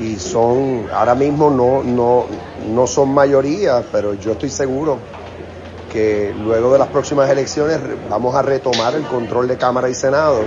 Y 0.00 0.16
son 0.16 0.88
ahora 0.92 1.14
mismo 1.14 1.48
no, 1.48 1.84
no, 1.84 2.26
no 2.74 2.86
son 2.88 3.14
mayoría, 3.14 3.84
pero 3.92 4.14
yo 4.14 4.32
estoy 4.32 4.50
seguro 4.50 4.98
que 5.92 6.34
luego 6.36 6.72
de 6.72 6.78
las 6.80 6.88
próximas 6.88 7.30
elecciones 7.30 7.78
vamos 8.10 8.34
a 8.34 8.42
retomar 8.42 8.96
el 8.96 9.04
control 9.04 9.46
de 9.46 9.56
Cámara 9.56 9.88
y 9.88 9.94
Senado. 9.94 10.40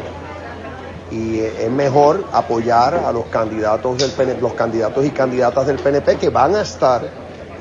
Y 1.10 1.40
es 1.40 1.72
mejor 1.72 2.26
apoyar 2.34 2.96
a 2.96 3.14
los 3.14 3.28
candidatos 3.28 3.98
del 3.98 4.42
los 4.42 4.54
candidatos 4.56 5.06
y 5.06 5.12
candidatas 5.12 5.68
del 5.68 5.78
PNP 5.78 6.18
que 6.18 6.30
van 6.30 6.56
a 6.56 6.62
estar 6.62 7.02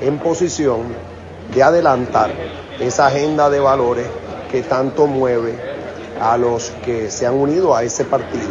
en 0.01 0.19
posición 0.19 1.10
de 1.53 1.63
adelantar 1.63 2.31
esa 2.79 3.07
agenda 3.07 3.49
de 3.49 3.59
valores 3.59 4.07
que 4.51 4.63
tanto 4.63 5.07
mueve 5.07 5.55
a 6.19 6.37
los 6.37 6.71
que 6.83 7.09
se 7.09 7.25
han 7.25 7.35
unido 7.35 7.75
a 7.75 7.83
ese 7.83 8.05
partido. 8.05 8.49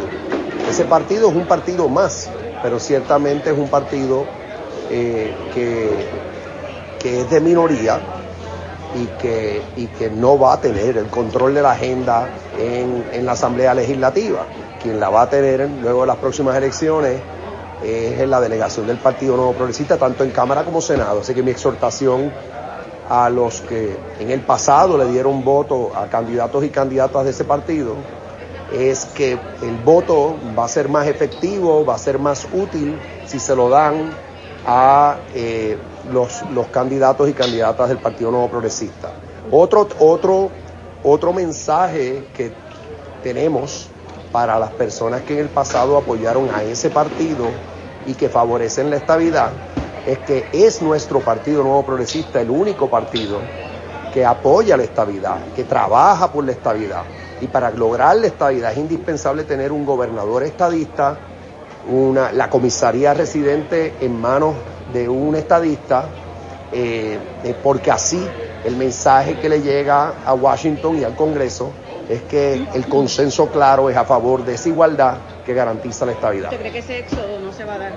Ese 0.69 0.85
partido 0.85 1.29
es 1.29 1.35
un 1.35 1.45
partido 1.45 1.87
más, 1.89 2.29
pero 2.61 2.79
ciertamente 2.79 3.51
es 3.51 3.57
un 3.57 3.69
partido 3.69 4.25
eh, 4.89 5.33
que, 5.53 5.89
que 6.99 7.21
es 7.21 7.29
de 7.29 7.39
minoría 7.39 7.99
y 8.95 9.05
que, 9.21 9.61
y 9.77 9.87
que 9.87 10.09
no 10.09 10.37
va 10.37 10.53
a 10.53 10.61
tener 10.61 10.97
el 10.97 11.07
control 11.07 11.53
de 11.53 11.61
la 11.61 11.71
agenda 11.71 12.27
en, 12.57 13.05
en 13.13 13.25
la 13.25 13.33
Asamblea 13.33 13.73
Legislativa. 13.73 14.45
Quien 14.81 14.99
la 14.99 15.09
va 15.09 15.23
a 15.23 15.29
tener 15.29 15.69
luego 15.81 16.01
de 16.01 16.07
las 16.07 16.17
próximas 16.17 16.55
elecciones 16.57 17.19
es 17.83 18.19
en 18.19 18.29
la 18.29 18.39
delegación 18.41 18.87
del 18.87 18.97
Partido 18.97 19.35
Nuevo 19.35 19.53
Progresista, 19.53 19.97
tanto 19.97 20.23
en 20.23 20.31
Cámara 20.31 20.63
como 20.63 20.81
Senado. 20.81 21.21
Así 21.21 21.33
que 21.33 21.43
mi 21.43 21.51
exhortación 21.51 22.31
a 23.11 23.29
los 23.29 23.59
que 23.59 23.97
en 24.21 24.31
el 24.31 24.39
pasado 24.39 24.97
le 24.97 25.03
dieron 25.11 25.43
voto 25.43 25.91
a 25.93 26.07
candidatos 26.07 26.63
y 26.63 26.69
candidatas 26.69 27.25
de 27.25 27.31
ese 27.31 27.43
partido 27.43 27.95
es 28.71 29.03
que 29.03 29.33
el 29.33 29.75
voto 29.83 30.37
va 30.57 30.63
a 30.63 30.67
ser 30.69 30.87
más 30.87 31.07
efectivo, 31.07 31.83
va 31.83 31.95
a 31.95 31.97
ser 31.97 32.19
más 32.19 32.47
útil 32.53 32.97
si 33.27 33.37
se 33.37 33.53
lo 33.53 33.67
dan 33.67 34.11
a 34.65 35.17
eh, 35.35 35.77
los, 36.09 36.41
los 36.53 36.67
candidatos 36.67 37.27
y 37.27 37.33
candidatas 37.33 37.89
del 37.89 37.97
Partido 37.97 38.31
Nuevo 38.31 38.47
Progresista. 38.47 39.11
Otro, 39.51 39.89
otro, 39.99 40.49
otro 41.03 41.33
mensaje 41.33 42.29
que 42.33 42.53
tenemos 43.23 43.89
para 44.31 44.57
las 44.57 44.71
personas 44.71 45.23
que 45.23 45.33
en 45.33 45.39
el 45.39 45.49
pasado 45.49 45.97
apoyaron 45.97 46.49
a 46.55 46.63
ese 46.63 46.89
partido 46.89 47.47
y 48.05 48.13
que 48.13 48.29
favorecen 48.29 48.89
la 48.89 48.95
estabilidad 48.95 49.51
es 50.05 50.19
que 50.19 50.45
es 50.51 50.81
nuestro 50.81 51.19
Partido 51.19 51.63
Nuevo 51.63 51.85
Progresista 51.85 52.41
el 52.41 52.49
único 52.49 52.89
partido 52.89 53.39
que 54.13 54.25
apoya 54.25 54.75
la 54.75 54.83
estabilidad, 54.83 55.37
que 55.55 55.63
trabaja 55.63 56.31
por 56.31 56.43
la 56.43 56.51
estabilidad. 56.51 57.03
Y 57.39 57.47
para 57.47 57.71
lograr 57.71 58.17
la 58.17 58.27
estabilidad 58.27 58.71
es 58.71 58.77
indispensable 58.77 59.43
tener 59.43 59.71
un 59.71 59.85
gobernador 59.85 60.43
estadista, 60.43 61.17
una, 61.89 62.31
la 62.31 62.49
comisaría 62.49 63.13
residente 63.13 63.95
en 64.01 64.19
manos 64.19 64.53
de 64.93 65.07
un 65.07 65.35
estadista, 65.35 66.05
eh, 66.71 67.17
eh, 67.43 67.55
porque 67.63 67.89
así 67.89 68.27
el 68.65 68.75
mensaje 68.75 69.39
que 69.39 69.49
le 69.49 69.61
llega 69.61 70.13
a 70.25 70.33
Washington 70.33 70.99
y 70.99 71.03
al 71.03 71.15
Congreso 71.15 71.71
es 72.09 72.21
que 72.23 72.65
el 72.73 72.87
consenso 72.87 73.47
claro 73.47 73.89
es 73.89 73.95
a 73.95 74.03
favor 74.03 74.43
de 74.43 74.55
esa 74.55 74.69
igualdad 74.69 75.17
que 75.45 75.53
garantiza 75.53 76.05
la 76.05 76.11
estabilidad. 76.11 76.51
¿Usted 76.51 76.59
cree 76.59 76.71
que 76.71 76.79
ese 76.79 76.99
éxodo 76.99 77.39
no 77.39 77.51
se 77.53 77.63
va 77.63 77.75
a 77.75 77.77
dar? 77.79 77.93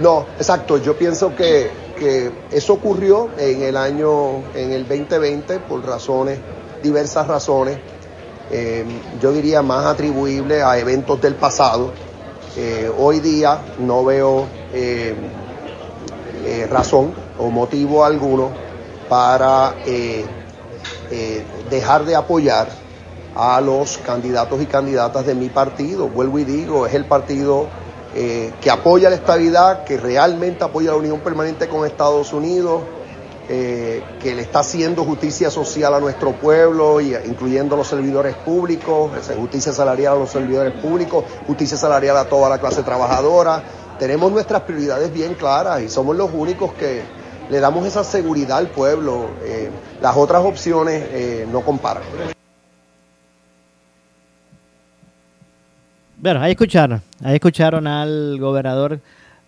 No, 0.00 0.26
exacto. 0.38 0.78
Yo 0.78 0.96
pienso 0.96 1.34
que, 1.34 1.70
eso 2.50 2.74
ocurrió 2.74 3.30
en 3.38 3.62
el 3.62 3.76
año, 3.76 4.44
en 4.54 4.72
el 4.72 4.86
2020, 4.86 5.60
por 5.60 5.84
razones, 5.84 6.38
diversas 6.82 7.26
razones. 7.26 7.78
Eh, 8.50 8.84
yo 9.20 9.32
diría 9.32 9.62
más 9.62 9.86
atribuible 9.86 10.62
a 10.62 10.78
eventos 10.78 11.20
del 11.20 11.34
pasado. 11.34 11.92
Eh, 12.56 12.90
hoy 12.98 13.20
día 13.20 13.60
no 13.78 14.04
veo 14.04 14.46
eh, 14.72 15.14
eh, 16.44 16.66
razón 16.70 17.12
o 17.38 17.50
motivo 17.50 18.04
alguno 18.04 18.50
para 19.08 19.74
eh, 19.84 20.24
dejar 21.70 22.04
de 22.04 22.14
apoyar 22.14 22.68
a 23.34 23.60
los 23.60 23.98
candidatos 23.98 24.62
y 24.62 24.66
candidatas 24.66 25.26
de 25.26 25.34
mi 25.34 25.48
partido. 25.48 26.08
Vuelvo 26.08 26.38
y 26.38 26.44
digo, 26.44 26.86
es 26.86 26.94
el 26.94 27.04
partido 27.04 27.66
eh, 28.18 28.50
que 28.62 28.70
apoya 28.70 29.10
la 29.10 29.16
estabilidad, 29.16 29.84
que 29.84 29.98
realmente 29.98 30.64
apoya 30.64 30.92
la 30.92 30.96
unión 30.96 31.20
permanente 31.20 31.68
con 31.68 31.84
Estados 31.84 32.32
Unidos, 32.32 32.80
eh, 33.50 34.02
que 34.22 34.34
le 34.34 34.40
está 34.40 34.60
haciendo 34.60 35.04
justicia 35.04 35.50
social 35.50 35.92
a 35.92 36.00
nuestro 36.00 36.32
pueblo, 36.32 36.98
y, 36.98 37.14
incluyendo 37.14 37.74
a 37.74 37.78
los 37.78 37.86
servidores 37.86 38.34
públicos, 38.36 39.10
justicia 39.38 39.70
salarial 39.74 40.14
a 40.14 40.18
los 40.20 40.30
servidores 40.30 40.72
públicos, 40.80 41.24
justicia 41.46 41.76
salarial 41.76 42.16
a 42.16 42.24
toda 42.24 42.48
la 42.48 42.58
clase 42.58 42.82
trabajadora. 42.82 43.62
Tenemos 43.98 44.32
nuestras 44.32 44.62
prioridades 44.62 45.12
bien 45.12 45.34
claras 45.34 45.82
y 45.82 45.90
somos 45.90 46.16
los 46.16 46.30
únicos 46.32 46.72
que 46.72 47.02
le 47.50 47.60
damos 47.60 47.86
esa 47.86 48.02
seguridad 48.02 48.56
al 48.56 48.68
pueblo. 48.68 49.26
Eh, 49.42 49.68
las 50.00 50.16
otras 50.16 50.42
opciones 50.42 51.04
eh, 51.12 51.46
no 51.52 51.60
comparan. 51.60 52.35
Bueno, 56.18 56.40
ahí 56.40 56.52
escucharon, 56.52 57.02
ahí 57.22 57.34
escucharon 57.34 57.86
al 57.86 58.38
gobernador, 58.38 59.00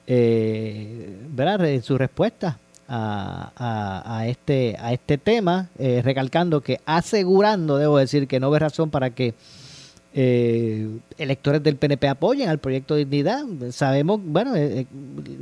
eh, 0.06 1.16
¿verdad? 1.30 1.64
En 1.66 1.82
su 1.82 1.96
respuesta 1.96 2.58
a, 2.88 3.52
a- 4.04 4.26
este, 4.28 4.76
a 4.78 4.92
este 4.92 5.18
tema, 5.18 5.68
eh, 5.78 6.02
recalcando 6.04 6.60
que 6.60 6.80
asegurando, 6.84 7.78
debo 7.78 7.98
decir, 7.98 8.26
que 8.28 8.38
no 8.40 8.50
ve 8.50 8.58
razón 8.58 8.90
para 8.90 9.10
que 9.10 9.34
eh, 10.14 10.88
electores 11.18 11.62
del 11.62 11.76
PNP 11.76 12.08
apoyen 12.08 12.48
al 12.48 12.58
proyecto 12.58 12.94
de 12.94 13.04
dignidad. 13.04 13.44
Sabemos, 13.70 14.20
bueno, 14.22 14.54
eh, 14.56 14.86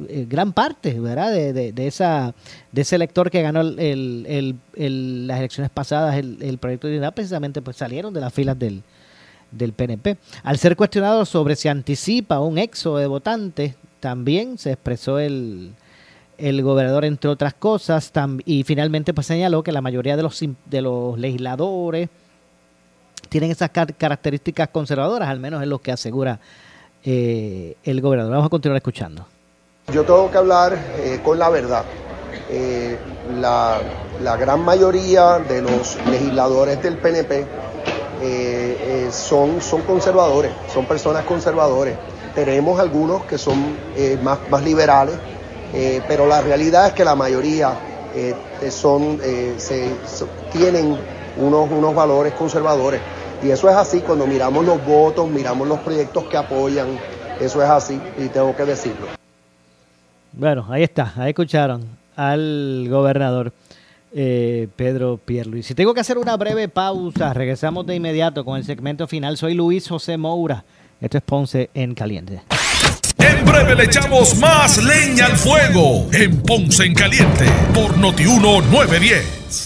eh, 0.09 0.27
gran 0.29 0.53
parte, 0.53 0.99
¿verdad? 1.01 1.33
De, 1.33 1.53
de- 1.53 1.73
de 1.73 1.87
esa, 1.87 2.35
de 2.73 2.83
ese 2.83 2.97
elector 2.97 3.31
que 3.31 3.43
ganó 3.43 3.61
el, 3.63 3.79
el- 4.27 4.57
el- 4.75 5.27
las 5.27 5.39
elecciones 5.39 5.71
pasadas, 5.71 6.17
el 6.17 6.59
proyecto 6.59 6.87
de 6.87 6.95
dignidad, 6.95 7.15
precisamente 7.15 7.63
pues 7.63 7.77
salieron 7.77 8.13
de 8.15 8.21
las 8.21 8.33
filas 8.35 8.59
del, 8.59 8.83
del 9.51 9.73
PNP. 9.73 10.17
Al 10.43 10.59
ser 10.59 10.77
cuestionado 10.77 11.25
sobre 11.25 11.57
si 11.57 11.69
anticipa 11.69 12.41
un 12.41 12.59
éxodo 12.59 12.99
de 12.99 13.07
votantes, 13.07 13.75
también 14.01 14.59
se 14.59 14.73
expresó 14.73 15.19
el, 15.19 15.73
el 16.39 16.63
gobernador, 16.63 17.05
entre 17.05 17.31
otras 17.31 17.55
cosas, 17.55 18.13
y 18.45 18.63
finalmente 18.65 19.15
pues 19.15 19.27
señaló 19.27 19.63
que 19.63 19.73
la 19.73 19.81
mayoría 19.81 20.17
de 20.17 20.23
los, 20.23 20.39
de 20.67 20.81
los 20.83 21.19
legisladores 21.19 22.09
tienen 23.29 23.51
esas 23.51 23.71
car- 23.71 23.95
características 23.95 24.69
conservadoras, 24.69 25.29
al 25.29 25.41
menos 25.41 25.63
es 25.63 25.69
lo 25.69 25.79
que 25.81 25.93
asegura 25.93 26.39
eh, 27.05 27.77
el 27.85 28.01
gobernador. 28.01 28.33
Vamos 28.33 28.47
a 28.47 28.51
continuar 28.51 28.77
escuchando. 28.77 29.27
Yo 29.93 30.05
tengo 30.05 30.31
que 30.31 30.39
hablar 30.39 30.77
eh, 30.99 31.21
con 31.25 31.39
la 31.39 31.49
verdad. 31.49 31.85
Eh, 32.51 32.97
la, 33.41 33.79
la 34.23 34.37
gran 34.37 34.61
mayoría 34.61 35.39
de 35.39 35.63
los 35.63 35.97
legisladores 36.11 36.81
del 36.83 36.97
PNP 36.99 37.47
son, 39.11 39.61
son 39.61 39.83
conservadores, 39.83 40.53
son 40.67 40.85
personas 40.87 41.25
conservadores. 41.25 41.97
Tenemos 42.35 42.79
algunos 42.81 43.25
que 43.25 43.39
son 43.39 43.79
eh, 43.95 44.19
más, 44.23 44.41
más 44.49 44.63
liberales, 44.63 45.17
eh, 45.73 46.03
pero 46.07 46.27
la 46.27 46.41
realidad 46.43 46.87
es 46.89 46.93
que 46.93 47.05
la 47.05 47.15
mayoría 47.15 47.77
eh, 48.15 48.35
son, 48.71 49.19
se- 49.59 49.97
tienen 50.51 50.97
unos, 51.37 51.71
unos 51.71 51.95
valores 51.95 52.33
conservadores. 52.35 53.01
Y 53.43 53.51
eso 53.51 53.69
es 53.69 53.77
así 53.77 54.01
cuando 54.01 54.27
miramos 54.27 54.65
los 54.65 54.85
votos, 54.85 55.29
miramos 55.29 55.69
los 55.69 55.79
proyectos 55.81 56.25
que 56.25 56.37
apoyan, 56.37 56.99
eso 57.41 57.63
es 57.63 57.69
así 57.69 58.01
y 58.17 58.29
tengo 58.29 58.55
que 58.57 58.65
decirlo. 58.65 59.09
Bueno, 60.33 60.67
ahí 60.71 60.83
está, 60.83 61.13
ahí 61.17 61.31
escucharon 61.31 61.83
al 62.17 62.87
gobernador 62.89 63.53
eh, 64.19 64.69
Pedro 64.77 65.19
Pierluisi. 65.23 65.75
Tengo 65.75 65.93
que 65.93 66.01
hacer 66.01 66.17
una 66.17 66.39
breve 66.39 66.69
pausa, 66.69 67.35
regresamos 67.35 67.87
de 67.87 67.97
inmediato 67.97 68.47
con 68.47 68.57
el 68.57 68.65
segmento 68.65 69.07
final. 69.07 69.37
Soy 69.37 69.53
Luis 69.53 69.87
José 69.87 70.17
Moura, 70.17 70.65
esto 71.03 71.19
es 71.19 71.23
Ponce 71.23 71.69
en 71.75 71.95
Caliente. 71.95 72.41
En 73.19 73.45
breve 73.45 73.75
le 73.75 73.85
echamos 73.85 74.39
más 74.39 74.83
leña 74.83 75.27
al 75.27 75.37
fuego 75.37 76.07
en 76.15 76.41
Ponce 76.41 76.85
en 76.85 76.95
Caliente 76.95 77.45
por 77.75 77.99
Notiuno 77.99 78.63
910. 78.63 79.66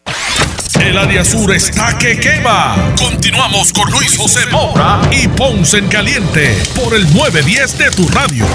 El 0.81 0.97
área 0.97 1.23
sur 1.23 1.53
está 1.53 1.95
que 1.95 2.19
quema. 2.19 2.75
Continuamos 2.97 3.71
con 3.71 3.91
Luis 3.91 4.17
José 4.17 4.39
Moura 4.51 4.99
y 5.11 5.27
Ponce 5.27 5.77
en 5.77 5.87
Caliente 5.87 6.57
por 6.75 6.95
el 6.95 7.03
910 7.13 7.77
de 7.77 7.91
tu 7.91 8.07
radio. 8.07 8.45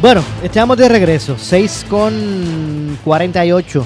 Bueno, 0.00 0.22
estamos 0.44 0.76
de 0.76 0.88
regreso, 0.88 1.36
6 1.36 1.86
con 1.90 2.96
48 3.02 3.84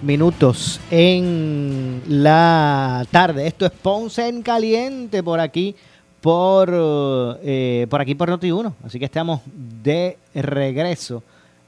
minutos 0.00 0.80
en 0.90 2.02
la 2.08 3.06
tarde. 3.10 3.46
Esto 3.46 3.66
es 3.66 3.72
Ponce 3.72 4.26
en 4.26 4.42
Caliente 4.42 5.22
por 5.22 5.40
aquí, 5.40 5.76
por, 6.22 6.70
eh, 6.72 7.86
por 7.90 8.00
aquí 8.00 8.14
por 8.14 8.30
Noti1. 8.30 8.72
Así 8.82 8.98
que 8.98 9.04
estamos 9.04 9.42
de 9.44 10.16
regreso 10.34 11.22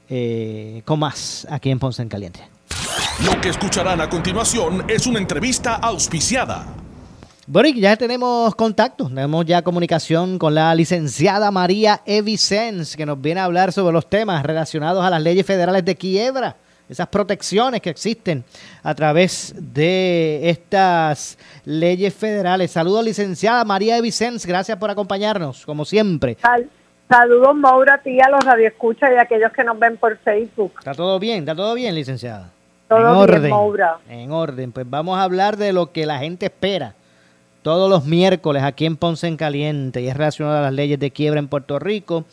eh, 0.09 0.81
con 0.83 0.97
más 0.97 1.45
aquí 1.51 1.69
en 1.69 1.77
Ponce 1.77 2.01
en 2.01 2.09
Caliente. 2.09 2.56
Lo 3.25 3.41
que 3.41 3.49
escucharán 3.49 3.99
a 4.01 4.09
continuación 4.09 4.85
es 4.87 5.07
una 5.07 5.19
entrevista 5.19 5.75
auspiciada. 5.75 6.65
Bueno, 7.47 7.69
y 7.69 7.79
ya 7.79 7.95
tenemos 7.95 8.53
contacto, 8.55 9.07
tenemos 9.07 9.45
ya 9.45 9.61
comunicación 9.61 10.37
con 10.37 10.53
la 10.53 10.75
licenciada 10.75 11.49
María 11.49 12.01
Evicens, 12.05 12.95
que 12.95 13.05
nos 13.05 13.19
viene 13.19 13.39
a 13.39 13.45
hablar 13.45 13.71
sobre 13.71 13.93
los 13.93 14.07
temas 14.09 14.43
relacionados 14.43 15.03
a 15.03 15.09
las 15.09 15.21
leyes 15.21 15.45
federales 15.45 15.83
de 15.85 15.95
quiebra, 15.95 16.57
esas 16.89 17.07
protecciones 17.07 17.81
que 17.81 17.89
existen 17.89 18.43
a 18.83 18.93
través 18.93 19.53
de 19.57 20.49
estas 20.49 21.37
leyes 21.65 22.13
federales. 22.13 22.71
Saludos, 22.71 23.03
licenciada 23.05 23.63
María 23.63 23.97
Evicens, 23.97 24.45
gracias 24.45 24.77
por 24.77 24.89
acompañarnos, 24.91 25.65
como 25.65 25.85
siempre. 25.85 26.37
Sal- 26.41 26.69
Saludos, 27.09 27.55
Maura, 27.55 27.93
a 27.93 27.97
ti, 27.99 28.19
a 28.19 28.29
los 28.29 28.43
radioescuchas 28.43 29.09
y 29.15 29.17
a 29.17 29.21
aquellos 29.21 29.53
que 29.53 29.63
nos 29.63 29.79
ven 29.79 29.95
por 29.95 30.17
Facebook. 30.17 30.73
¿Está 30.79 30.93
todo 30.93 31.17
bien? 31.19 31.39
¿Está 31.39 31.55
todo 31.55 31.73
bien, 31.73 31.95
licenciada? 31.95 32.51
Todo 32.87 32.99
en 32.99 33.05
orden. 33.05 33.49
Maura. 33.49 33.97
En 34.09 34.31
orden. 34.31 34.71
Pues 34.71 34.89
vamos 34.89 35.17
a 35.17 35.23
hablar 35.23 35.57
de 35.57 35.73
lo 35.73 35.91
que 35.91 36.05
la 36.05 36.19
gente 36.19 36.45
espera 36.47 36.95
todos 37.67 37.89
los 37.89 38.05
miércoles 38.05 38.63
aquí 38.63 38.85
en 38.85 38.95
Ponce 38.95 39.27
en 39.27 39.35
Caliente 39.35 40.01
y 40.01 40.07
es 40.07 40.15
relacionado 40.15 40.59
a 40.59 40.61
las 40.61 40.73
leyes 40.73 40.97
de 40.99 41.11
quiebra 41.11 41.39
en 41.39 41.49
Puerto 41.49 41.79
Rico. 41.79 42.23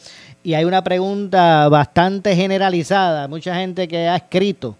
Y 0.45 0.55
hay 0.55 0.65
una 0.65 0.85
pregunta 0.85 1.69
bastante 1.69 2.37
generalizada, 2.37 3.27
mucha 3.27 3.57
gente 3.57 3.89
que 3.89 4.07
ha 4.07 4.15
escrito 4.15 4.77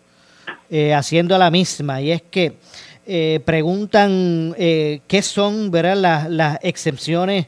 eh, 0.71 0.95
haciendo 0.95 1.37
la 1.39 1.51
misma 1.51 2.01
y 2.01 2.13
es 2.13 2.23
que 2.23 2.57
eh, 3.05 3.41
preguntan 3.45 4.55
eh, 4.57 5.01
qué 5.09 5.23
son 5.23 5.73
¿verdad? 5.73 5.97
Las, 5.97 6.31
las 6.31 6.59
excepciones 6.63 7.47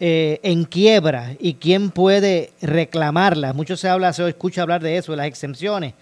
eh, 0.00 0.40
en 0.42 0.64
quiebra 0.64 1.36
y 1.38 1.54
quién 1.54 1.90
puede 1.90 2.50
reclamarlas. 2.60 3.54
Mucho 3.54 3.76
se 3.76 3.88
habla, 3.88 4.12
se 4.12 4.26
escucha 4.28 4.62
hablar 4.62 4.82
de 4.82 4.96
eso, 4.96 5.12
de 5.12 5.18
las 5.18 5.26
exenciones 5.26 5.94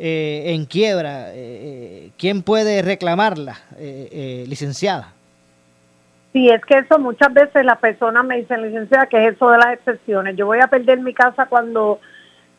eh, 0.00 0.54
en 0.54 0.64
quiebra. 0.64 1.26
eh, 1.34 2.10
¿Quién 2.18 2.42
puede 2.42 2.82
reclamarlas, 2.82 3.58
eh, 3.78 4.08
eh, 4.10 4.44
licenciada? 4.48 5.12
Sí, 6.32 6.48
es 6.48 6.64
que 6.64 6.78
eso 6.78 6.98
muchas 6.98 7.32
veces 7.34 7.64
las 7.64 7.78
personas 7.78 8.24
me 8.24 8.36
dicen, 8.38 8.62
licenciada, 8.62 9.06
que 9.06 9.26
es 9.26 9.34
eso 9.34 9.50
de 9.50 9.58
las 9.58 9.74
excepciones? 9.74 10.36
Yo 10.36 10.46
voy 10.46 10.60
a 10.60 10.68
perder 10.68 11.00
mi 11.00 11.12
casa 11.12 11.46
cuando 11.46 12.00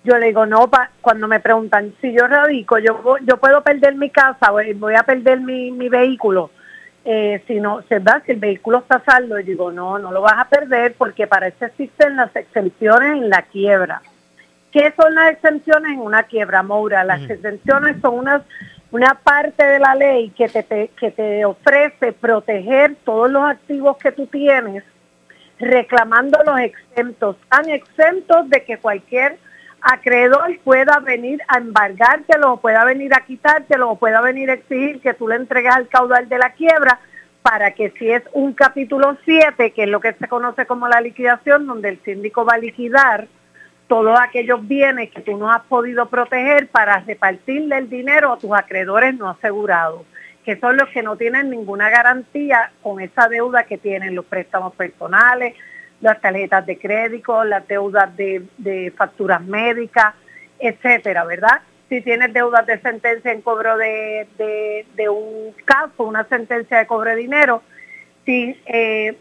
yo 0.04 0.18
le 0.18 0.28
digo, 0.28 0.46
no, 0.46 0.70
pa- 0.70 0.92
cuando 1.00 1.28
me 1.28 1.40
preguntan, 1.40 1.94
si 2.02 2.12
yo 2.14 2.28
radico, 2.28 2.78
yo, 2.80 3.02
yo 3.26 3.38
puedo 3.38 3.62
perder 3.62 3.96
mi 3.96 4.10
casa, 4.10 4.52
voy, 4.52 4.96
a 4.96 5.04
perder 5.04 5.40
mi, 5.40 5.72
mi 5.72 5.90
vehículo. 5.90 6.52
Eh, 7.06 7.42
si 7.48 7.60
no, 7.60 7.82
se 7.90 8.00
da, 8.00 8.22
si 8.26 8.34
el 8.34 8.40
vehículo 8.40 8.80
está 8.80 9.02
saldo, 9.04 9.40
yo 9.40 9.46
digo, 9.46 9.72
no, 9.72 9.98
no 9.98 10.12
lo 10.12 10.22
vas 10.22 10.38
a 10.38 10.50
perder 10.50 10.94
porque 10.98 11.26
para 11.26 11.48
eso 11.48 11.66
existen 11.66 12.16
las 12.18 12.36
exenciones 12.36 13.14
en 13.14 13.30
la 13.30 13.42
quiebra. 13.44 14.02
¿Qué 14.72 14.94
son 14.96 15.14
las 15.16 15.32
exenciones 15.34 15.92
en 15.94 16.00
una 16.00 16.24
quiebra, 16.24 16.64
Moura? 16.64 17.04
Las 17.04 17.22
exenciones 17.30 17.98
son 18.02 18.20
unas, 18.20 18.42
una 18.92 19.16
parte 19.16 19.66
de 19.66 19.80
la 19.80 19.96
ley 19.96 20.30
que 20.30 20.48
te, 20.48 20.64
te- 20.64 20.90
que 21.00 21.12
te 21.12 21.44
ofrece 21.46 22.14
proteger 22.14 22.96
todos 23.04 23.30
los 23.30 23.44
activos 23.44 23.98
que 23.98 24.12
tú 24.14 24.28
tienes, 24.28 24.84
reclamando 25.60 26.40
los 26.46 26.60
exentos, 26.60 27.36
tan 27.50 27.70
exentos 27.70 28.50
de 28.50 28.64
que 28.64 28.78
cualquier 28.78 29.38
acreedor 29.82 30.58
pueda 30.64 31.00
venir 31.00 31.42
a 31.48 31.58
embargártelo, 31.58 32.54
o 32.54 32.58
pueda 32.62 32.86
venir 32.86 33.14
a 33.14 33.26
quitártelo, 33.26 33.90
o 33.92 33.96
pueda 33.98 34.22
venir 34.22 34.50
a 34.52 34.54
exigir 34.54 35.02
que 35.02 35.14
tú 35.14 35.28
le 35.28 35.36
entregues 35.36 35.76
al 35.76 35.88
caudal 35.88 36.30
de 36.30 36.38
la 36.38 36.52
quiebra 36.52 37.00
para 37.42 37.72
que 37.72 37.90
si 37.98 38.10
es 38.10 38.22
un 38.34 38.54
capítulo 38.54 39.18
7, 39.26 39.72
que 39.72 39.84
es 39.84 39.90
lo 39.90 40.00
que 40.00 40.14
se 40.14 40.28
conoce 40.28 40.66
como 40.68 40.88
la 40.88 41.02
liquidación, 41.02 41.66
donde 41.66 41.90
el 41.90 42.00
síndico 42.04 42.46
va 42.46 42.54
a 42.54 42.58
liquidar 42.60 43.28
todos 43.92 44.18
aquellos 44.22 44.66
bienes 44.70 45.12
que 45.12 45.20
tú 45.20 45.36
no 45.36 45.52
has 45.52 45.64
podido 45.64 46.06
proteger 46.08 46.70
para 46.70 47.00
repartirle 47.02 47.76
el 47.78 47.90
dinero 47.90 48.32
a 48.32 48.38
tus 48.38 48.54
acreedores 48.54 49.14
no 49.16 49.30
asegurados, 49.30 50.04
que 50.46 50.56
son 50.62 50.78
los 50.78 50.88
que 50.92 51.04
no 51.04 51.18
tienen 51.18 51.50
ninguna 51.50 51.90
garantía 51.90 52.72
con 52.82 53.02
esa 53.02 53.28
deuda 53.28 53.66
que 53.66 53.78
tienen 53.78 54.16
los 54.16 54.24
préstamos 54.24 54.74
personales, 54.76 55.56
las 56.00 56.22
tarjetas 56.22 56.66
de 56.66 56.78
crédito, 56.80 57.44
las 57.44 57.68
deudas 57.68 58.16
de, 58.16 58.44
de 58.58 58.94
facturas 58.96 59.42
médicas, 59.42 60.14
etcétera, 60.58 61.26
¿verdad? 61.26 61.60
Si 61.90 62.00
tienes 62.00 62.32
deudas 62.32 62.66
de 62.66 62.80
sentencia 62.80 63.34
en 63.34 63.42
cobro 63.42 63.76
de, 63.76 64.26
de- 64.96 65.10
un 65.10 65.54
caso, 65.66 66.04
una 66.06 66.24
sentencia 66.30 66.78
de 66.78 66.88
cobro 66.88 67.10
de 67.10 67.18
dinero, 67.18 67.62
si 68.24 68.58
eh, 68.68 69.18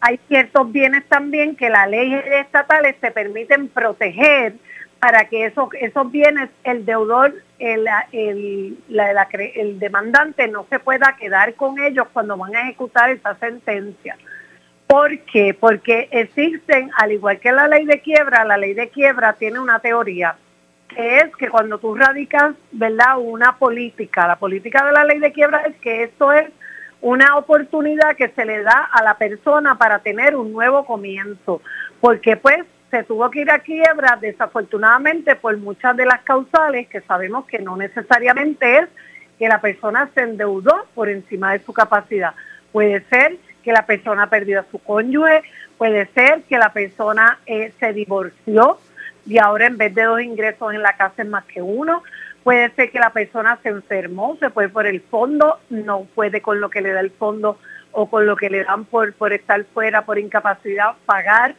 hay 0.00 0.18
ciertos 0.28 0.70
bienes 0.72 1.04
también 1.08 1.56
que 1.56 1.68
las 1.70 1.88
leyes 1.88 2.24
estatales 2.26 2.96
te 3.00 3.10
permiten 3.10 3.68
proteger 3.68 4.54
para 4.98 5.24
que 5.26 5.46
esos, 5.46 5.68
esos 5.80 6.10
bienes, 6.10 6.50
el 6.64 6.84
deudor, 6.84 7.34
el, 7.58 7.86
el, 8.12 8.78
la- 8.88 9.12
la 9.14 9.28
el 9.54 9.78
demandante 9.78 10.46
no 10.48 10.66
se 10.68 10.78
pueda 10.78 11.16
quedar 11.18 11.54
con 11.54 11.78
ellos 11.78 12.06
cuando 12.12 12.36
van 12.36 12.54
a 12.56 12.62
ejecutar 12.62 13.10
esa 13.10 13.34
sentencia. 13.36 14.16
¿Por 14.86 15.18
qué? 15.20 15.54
Porque 15.58 16.08
existen, 16.10 16.90
al 16.96 17.12
igual 17.12 17.38
que 17.38 17.52
la 17.52 17.68
ley 17.68 17.86
de 17.86 18.00
quiebra, 18.00 18.44
la 18.44 18.56
ley 18.58 18.74
de 18.74 18.88
quiebra 18.88 19.34
tiene 19.34 19.60
una 19.60 19.78
teoría, 19.78 20.36
que 20.88 21.18
es 21.18 21.36
que 21.36 21.48
cuando 21.48 21.78
tú 21.78 21.94
radicas, 21.94 22.54
¿verdad?, 22.72 23.18
una 23.18 23.56
política, 23.56 24.26
la 24.26 24.36
política 24.36 24.84
de 24.84 24.92
la 24.92 25.04
ley 25.04 25.18
de 25.20 25.32
quiebra 25.32 25.62
es 25.66 25.76
que 25.76 26.02
esto 26.02 26.32
es 26.32 26.50
una 27.02 27.36
oportunidad 27.36 28.16
que 28.16 28.28
se 28.28 28.44
le 28.44 28.62
da 28.62 28.88
a 28.92 29.02
la 29.02 29.16
persona 29.16 29.78
para 29.78 30.00
tener 30.00 30.36
un 30.36 30.52
nuevo 30.52 30.84
comienzo, 30.84 31.62
porque 32.00 32.36
pues 32.36 32.64
se 32.90 33.04
tuvo 33.04 33.30
que 33.30 33.42
ir 33.42 33.50
a 33.50 33.60
quiebra 33.60 34.18
desafortunadamente 34.20 35.36
por 35.36 35.56
muchas 35.56 35.96
de 35.96 36.04
las 36.04 36.20
causales 36.22 36.88
que 36.88 37.00
sabemos 37.02 37.46
que 37.46 37.60
no 37.60 37.76
necesariamente 37.76 38.78
es 38.78 38.88
que 39.38 39.48
la 39.48 39.60
persona 39.60 40.10
se 40.14 40.22
endeudó 40.22 40.86
por 40.94 41.08
encima 41.08 41.52
de 41.52 41.60
su 41.60 41.72
capacidad. 41.72 42.34
Puede 42.72 43.00
ser 43.08 43.38
que 43.62 43.72
la 43.72 43.86
persona 43.86 44.28
perdió 44.28 44.60
a 44.60 44.66
su 44.70 44.78
cónyuge, 44.78 45.42
puede 45.78 46.06
ser 46.06 46.42
que 46.42 46.58
la 46.58 46.72
persona 46.72 47.38
eh, 47.46 47.72
se 47.78 47.92
divorció 47.92 48.78
y 49.26 49.38
ahora 49.38 49.66
en 49.66 49.78
vez 49.78 49.94
de 49.94 50.02
dos 50.02 50.20
ingresos 50.20 50.74
en 50.74 50.82
la 50.82 50.96
casa 50.96 51.22
es 51.22 51.28
más 51.28 51.44
que 51.44 51.62
uno, 51.62 52.02
puede 52.44 52.70
ser 52.70 52.90
que 52.90 52.98
la 52.98 53.10
persona 53.10 53.58
se 53.62 53.68
enfermó, 53.68 54.36
se 54.40 54.50
fue 54.50 54.68
por 54.68 54.86
el 54.86 55.00
fondo, 55.00 55.58
no 55.68 56.06
puede 56.14 56.40
con 56.40 56.60
lo 56.60 56.70
que 56.70 56.80
le 56.80 56.92
da 56.92 57.00
el 57.00 57.10
fondo 57.10 57.58
o 57.92 58.08
con 58.08 58.26
lo 58.26 58.36
que 58.36 58.50
le 58.50 58.64
dan 58.64 58.84
por, 58.84 59.12
por 59.14 59.32
estar 59.32 59.64
fuera, 59.64 60.04
por 60.04 60.18
incapacidad, 60.18 60.94
pagar 61.06 61.54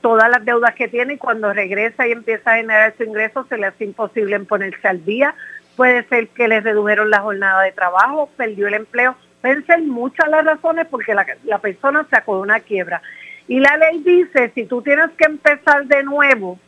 todas 0.00 0.28
las 0.30 0.44
deudas 0.44 0.74
que 0.74 0.88
tiene 0.88 1.14
y 1.14 1.18
cuando 1.18 1.52
regresa 1.52 2.06
y 2.06 2.12
empieza 2.12 2.52
a 2.52 2.56
generar 2.56 2.94
su 2.96 3.04
ingreso 3.04 3.46
se 3.48 3.56
le 3.56 3.66
hace 3.66 3.84
imposible 3.84 4.36
en 4.36 4.46
ponerse 4.46 4.86
al 4.86 5.04
día. 5.04 5.34
Puede 5.76 6.04
ser 6.04 6.28
que 6.28 6.48
le 6.48 6.60
redujeron 6.60 7.10
la 7.10 7.20
jornada 7.20 7.62
de 7.62 7.72
trabajo, 7.72 8.28
perdió 8.36 8.68
el 8.68 8.74
empleo. 8.74 9.16
Pueden 9.40 9.66
ser 9.66 9.82
muchas 9.82 10.28
las 10.28 10.44
razones 10.44 10.86
porque 10.88 11.14
la, 11.14 11.26
la 11.44 11.58
persona 11.58 12.06
sacó 12.10 12.38
una 12.38 12.60
quiebra. 12.60 13.02
Y 13.48 13.60
la 13.60 13.76
ley 13.76 14.02
dice, 14.02 14.52
si 14.54 14.64
tú 14.66 14.82
tienes 14.82 15.10
que 15.18 15.24
empezar 15.24 15.84
de 15.86 16.02
nuevo, 16.02 16.58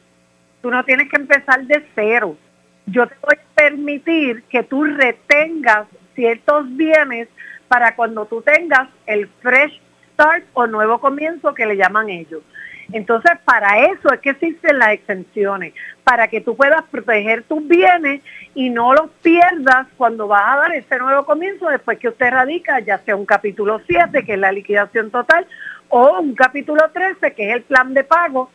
tú 0.61 0.71
no 0.71 0.85
tienes 0.85 1.09
que 1.09 1.17
empezar 1.17 1.65
de 1.65 1.85
cero. 1.95 2.37
Yo 2.87 3.07
te 3.07 3.15
voy 3.21 3.35
a 3.37 3.55
permitir 3.55 4.45
que 4.45 4.63
tú 4.63 4.85
retengas 4.85 5.87
ciertos 6.15 6.65
bienes 6.77 7.29
para 7.69 7.95
cuando 7.97 8.27
tú 8.27 8.43
tengas 8.43 8.89
el 9.07 9.29
fresh 9.43 9.81
start 10.13 10.45
o 10.55 10.67
nuevo 10.67 10.99
comienzo 11.01 11.53
que 11.55 11.67
le 11.67 11.77
llaman 11.77 12.09
ellos. 12.09 12.43
Entonces, 12.93 13.33
para 13.45 13.87
eso 13.87 14.13
es 14.13 14.21
que 14.21 14.31
existen 14.31 14.79
las 14.79 14.91
exenciones, 14.91 15.75
para 16.05 16.29
que 16.29 16.41
tú 16.41 16.57
puedas 16.57 16.83
proteger 16.85 17.43
tus 17.43 17.67
bienes 17.67 18.23
y 18.55 18.71
no 18.71 18.95
los 18.95 19.11
pierdas 19.23 19.89
cuando 19.97 20.29
vas 20.29 20.43
a 20.47 20.61
dar 20.61 20.73
ese 20.73 20.97
nuevo 20.99 21.27
comienzo 21.27 21.69
después 21.69 21.99
que 21.99 22.09
usted 22.09 22.31
radica, 22.31 22.79
ya 22.81 22.99
sea 22.99 23.17
un 23.17 23.27
capítulo 23.27 23.81
7, 23.87 24.25
que 24.25 24.35
es 24.35 24.39
la 24.39 24.53
liquidación 24.53 25.11
total, 25.11 25.47
o 25.89 26.21
un 26.21 26.35
capítulo 26.35 26.89
13, 26.93 27.35
que 27.35 27.49
es 27.49 27.57
el 27.57 27.63
plan 27.63 27.93
de 27.93 28.05
pago 28.05 28.51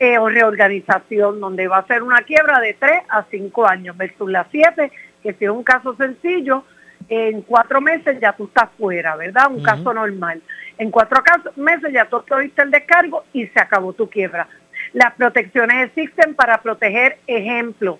eh, 0.00 0.18
o 0.18 0.28
reorganización, 0.28 1.40
donde 1.40 1.68
va 1.68 1.78
a 1.78 1.86
ser 1.86 2.02
una 2.02 2.22
quiebra 2.22 2.58
de 2.58 2.74
3 2.74 3.02
a 3.08 3.24
5 3.30 3.66
años, 3.68 3.96
versus 3.96 4.30
la 4.30 4.46
7, 4.50 4.90
que 5.22 5.34
si 5.34 5.44
es 5.44 5.50
un 5.50 5.62
caso 5.62 5.94
sencillo, 5.94 6.64
en 7.08 7.42
cuatro 7.42 7.80
meses 7.80 8.18
ya 8.20 8.32
tú 8.32 8.44
estás 8.44 8.70
fuera, 8.78 9.16
¿verdad? 9.16 9.50
Un 9.50 9.62
caso 9.62 9.92
normal. 9.92 10.40
En 10.78 10.90
cuatro 10.90 11.22
casos- 11.22 11.56
meses 11.56 11.92
ya 11.92 12.04
tú 12.06 12.22
tuviste 12.26 12.62
el 12.62 12.70
descargo 12.70 13.24
y 13.32 13.46
se 13.48 13.60
acabó 13.60 13.92
tu 13.92 14.08
quiebra. 14.08 14.46
Las 14.92 15.12
protecciones 15.14 15.88
existen 15.88 16.34
para 16.34 16.58
proteger, 16.62 17.18
ejemplo, 17.26 17.98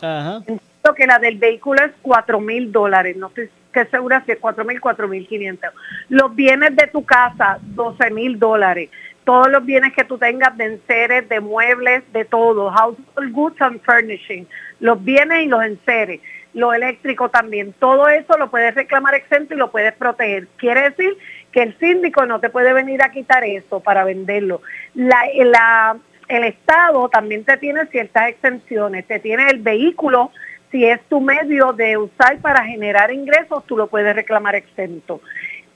Entiendo 0.47 0.93
que 0.95 1.07
la 1.07 1.19
del 1.19 1.37
vehículo 1.37 1.83
es 1.83 1.91
cuatro 2.01 2.39
mil 2.39 2.71
dólares, 2.71 3.17
no 3.17 3.27
estoy 3.27 3.49
que 3.73 3.85
segura 3.87 4.23
si 4.25 4.31
es 4.31 4.37
cuatro 4.39 4.63
mil, 4.63 4.79
cuatro 4.79 5.07
mil 5.09 5.27
quinientos. 5.27 5.71
Los 6.07 6.33
bienes 6.33 6.73
de 6.77 6.87
tu 6.87 7.03
casa, 7.03 7.57
12 7.61 8.09
mil 8.11 8.39
dólares. 8.39 8.89
Todos 9.25 9.49
los 9.51 9.65
bienes 9.65 9.91
que 9.93 10.05
tú 10.05 10.17
tengas 10.17 10.55
de 10.55 10.65
enseres, 10.65 11.27
de 11.27 11.39
muebles, 11.41 12.03
de 12.13 12.23
todo. 12.23 12.69
Household 12.71 13.33
goods 13.33 13.59
and 13.61 13.81
furnishing. 13.81 14.47
Los 14.79 15.03
bienes 15.03 15.43
y 15.43 15.47
los 15.47 15.61
enseres. 15.65 16.21
Lo 16.53 16.71
eléctrico 16.73 17.27
también. 17.27 17.73
Todo 17.79 18.07
eso 18.07 18.37
lo 18.37 18.49
puedes 18.49 18.73
reclamar 18.75 19.15
exento 19.15 19.55
y 19.55 19.57
lo 19.57 19.71
puedes 19.71 19.93
proteger. 19.93 20.47
Quiere 20.55 20.91
decir 20.91 21.17
que 21.55 21.63
el 21.63 21.79
síndico 21.79 22.25
no 22.25 22.41
te 22.41 22.49
puede 22.49 22.73
venir 22.73 23.01
a 23.01 23.11
quitar 23.11 23.45
eso 23.45 23.79
para 23.79 24.03
venderlo. 24.03 24.61
La, 24.93 25.21
la- 25.45 25.95
el 26.27 26.43
Estado 26.43 27.07
también 27.07 27.45
te 27.45 27.55
tiene 27.55 27.85
ciertas 27.85 28.27
exenciones. 28.27 29.07
Te 29.07 29.19
tiene 29.19 29.47
el 29.49 29.59
vehículo 29.59 30.31
si 30.69 30.83
es 30.85 30.99
tu 31.07 31.21
medio 31.21 31.71
de 31.71 31.95
usar 31.95 32.39
para 32.39 32.65
generar 32.65 33.09
ingresos, 33.13 33.65
tú 33.65 33.77
lo 33.77 33.87
puedes 33.87 34.13
reclamar 34.13 34.55
exento. 34.55 35.21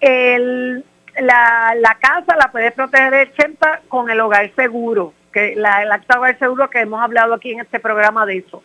El- 0.02 0.84
la, 1.22 1.74
la 1.78 1.96
casa 2.00 2.36
la 2.38 2.52
puedes 2.52 2.74
proteger 2.74 3.14
exenta 3.14 3.80
con 3.88 4.10
el 4.10 4.20
hogar 4.20 4.52
seguro, 4.56 5.14
que 5.32 5.56
la, 5.56 5.84
el 5.84 5.92
acta 5.94 6.18
hogar 6.20 6.38
seguro 6.40 6.70
que 6.70 6.80
hemos 6.82 7.02
hablado 7.02 7.34
aquí 7.36 7.52
en 7.52 7.62
este 7.62 7.80
programa 7.80 8.26
de 8.26 8.38
eso, 8.40 8.62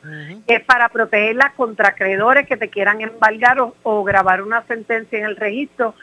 es 0.48 0.60
para 0.64 0.88
protegerla 0.88 1.52
contra 1.56 1.90
acreedores 1.90 2.46
que 2.48 2.56
te 2.56 2.70
quieran 2.70 3.00
embargar 3.00 3.60
o, 3.60 3.74
o 3.84 4.02
grabar 4.02 4.42
una 4.42 4.62
sentencia 4.64 5.18
en 5.18 5.26
el 5.26 5.36
registro 5.36 5.94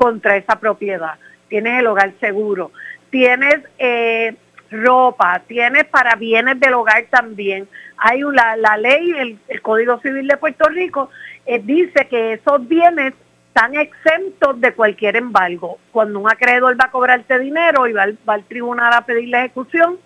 contra 0.00 0.36
esa 0.36 0.58
propiedad. 0.58 1.18
Tienes 1.48 1.78
el 1.78 1.86
hogar 1.86 2.14
seguro. 2.20 2.72
Tienes 3.10 3.60
eh, 3.78 4.34
ropa, 4.70 5.42
tienes 5.46 5.84
para 5.84 6.14
bienes 6.16 6.58
del 6.58 6.72
hogar 6.72 7.04
también. 7.10 7.68
Hay 7.98 8.24
una, 8.24 8.56
la 8.56 8.78
ley, 8.78 9.38
el, 9.46 9.60
Código 9.60 10.00
Civil 10.00 10.26
de 10.26 10.38
Puerto 10.38 10.70
Rico, 10.70 11.10
eh, 11.44 11.60
dice 11.62 12.06
que 12.08 12.32
esos 12.34 12.66
bienes 12.66 13.12
están 13.48 13.74
exentos 13.74 14.58
de 14.58 14.72
cualquier 14.72 15.16
embargo. 15.16 15.76
Cuando 15.92 16.18
un 16.18 16.30
acreedor 16.30 16.80
va 16.80 16.86
a 16.86 16.90
cobrarte 16.90 17.38
dinero 17.38 17.86
y 17.86 17.92
va 17.92 18.04
al, 18.04 18.16
va 18.26 18.34
al 18.34 18.44
tribunal 18.44 18.94
a 18.94 19.04
pedir 19.04 19.28
la 19.28 19.40
ejecución, 19.40 19.98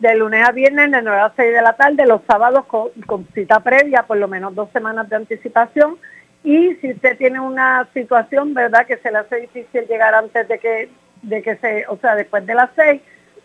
De 0.00 0.16
lunes 0.16 0.44
a 0.46 0.50
viernes 0.50 0.90
de 0.90 1.00
9 1.00 1.20
a 1.20 1.32
6 1.36 1.52
de 1.54 1.62
la 1.62 1.74
tarde, 1.74 2.04
los 2.06 2.22
sábados 2.26 2.64
con, 2.66 2.88
con 3.06 3.24
cita 3.34 3.60
previa, 3.60 4.02
por 4.02 4.16
lo 4.16 4.26
menos 4.26 4.52
dos 4.54 4.68
semanas 4.72 5.08
de 5.08 5.14
anticipación. 5.14 5.96
Y 6.42 6.74
si 6.82 6.90
usted 6.92 7.16
tiene 7.16 7.38
una 7.40 7.88
situación, 7.94 8.52
¿verdad?, 8.52 8.84
que 8.86 8.98
se 8.98 9.10
le 9.10 9.16
hace 9.18 9.36
difícil 9.36 9.86
llegar 9.88 10.14
antes 10.14 10.46
de 10.48 10.58
que, 10.58 10.90
de 11.28 11.42
que 11.42 11.56
se, 11.56 11.84
o 11.88 11.98
sea, 11.98 12.14
después 12.14 12.46
de 12.46 12.54
las 12.54 12.70
6, 12.76 13.00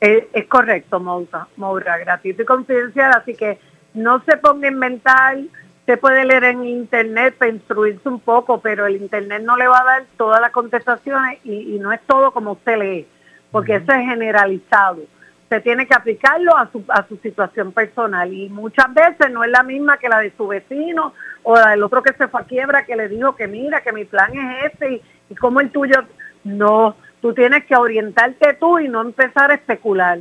Es, 0.00 0.24
es 0.32 0.46
correcto, 0.46 0.98
Moura, 0.98 1.46
Moura, 1.56 1.98
gratuito 1.98 2.40
y 2.40 2.46
confidencial, 2.46 3.12
así 3.12 3.34
que 3.34 3.58
no 3.92 4.22
se 4.24 4.38
ponga 4.38 4.68
a 4.68 4.70
inventar, 4.70 5.36
se 5.84 5.98
puede 5.98 6.24
leer 6.24 6.44
en 6.44 6.64
internet 6.64 7.34
para 7.36 7.50
instruirse 7.50 8.08
un 8.08 8.20
poco, 8.20 8.62
pero 8.62 8.86
el 8.86 8.96
internet 8.96 9.42
no 9.44 9.58
le 9.58 9.68
va 9.68 9.80
a 9.80 9.84
dar 9.84 10.04
todas 10.16 10.40
las 10.40 10.52
contestaciones 10.52 11.38
y, 11.44 11.74
y 11.74 11.78
no 11.78 11.92
es 11.92 12.00
todo 12.06 12.30
como 12.30 12.52
usted 12.52 12.78
lee, 12.78 13.06
porque 13.50 13.74
eso 13.74 13.92
es 13.92 14.08
generalizado. 14.08 15.02
Se 15.50 15.60
tiene 15.60 15.86
que 15.86 15.94
aplicarlo 15.94 16.56
a 16.56 16.70
su, 16.70 16.82
a 16.88 17.06
su 17.06 17.16
situación 17.18 17.72
personal 17.72 18.32
y 18.32 18.48
muchas 18.48 18.86
veces 18.94 19.30
no 19.30 19.44
es 19.44 19.50
la 19.50 19.62
misma 19.62 19.98
que 19.98 20.08
la 20.08 20.20
de 20.20 20.32
su 20.36 20.46
vecino 20.46 21.12
o 21.42 21.56
la 21.56 21.70
del 21.70 21.82
otro 21.82 22.02
que 22.02 22.14
se 22.14 22.28
fue 22.28 22.40
a 22.40 22.44
quiebra 22.44 22.86
que 22.86 22.96
le 22.96 23.08
dijo 23.08 23.36
que 23.36 23.46
mira, 23.46 23.82
que 23.82 23.92
mi 23.92 24.06
plan 24.06 24.30
es 24.32 24.72
este 24.72 24.92
y, 24.94 25.02
y 25.28 25.34
como 25.34 25.60
el 25.60 25.70
tuyo. 25.70 25.96
No, 26.44 26.96
tú 27.20 27.34
tienes 27.34 27.66
que 27.66 27.76
orientarte 27.76 28.54
tú 28.54 28.78
y 28.78 28.88
no 28.88 29.02
empezar 29.02 29.50
a 29.50 29.54
especular. 29.54 30.20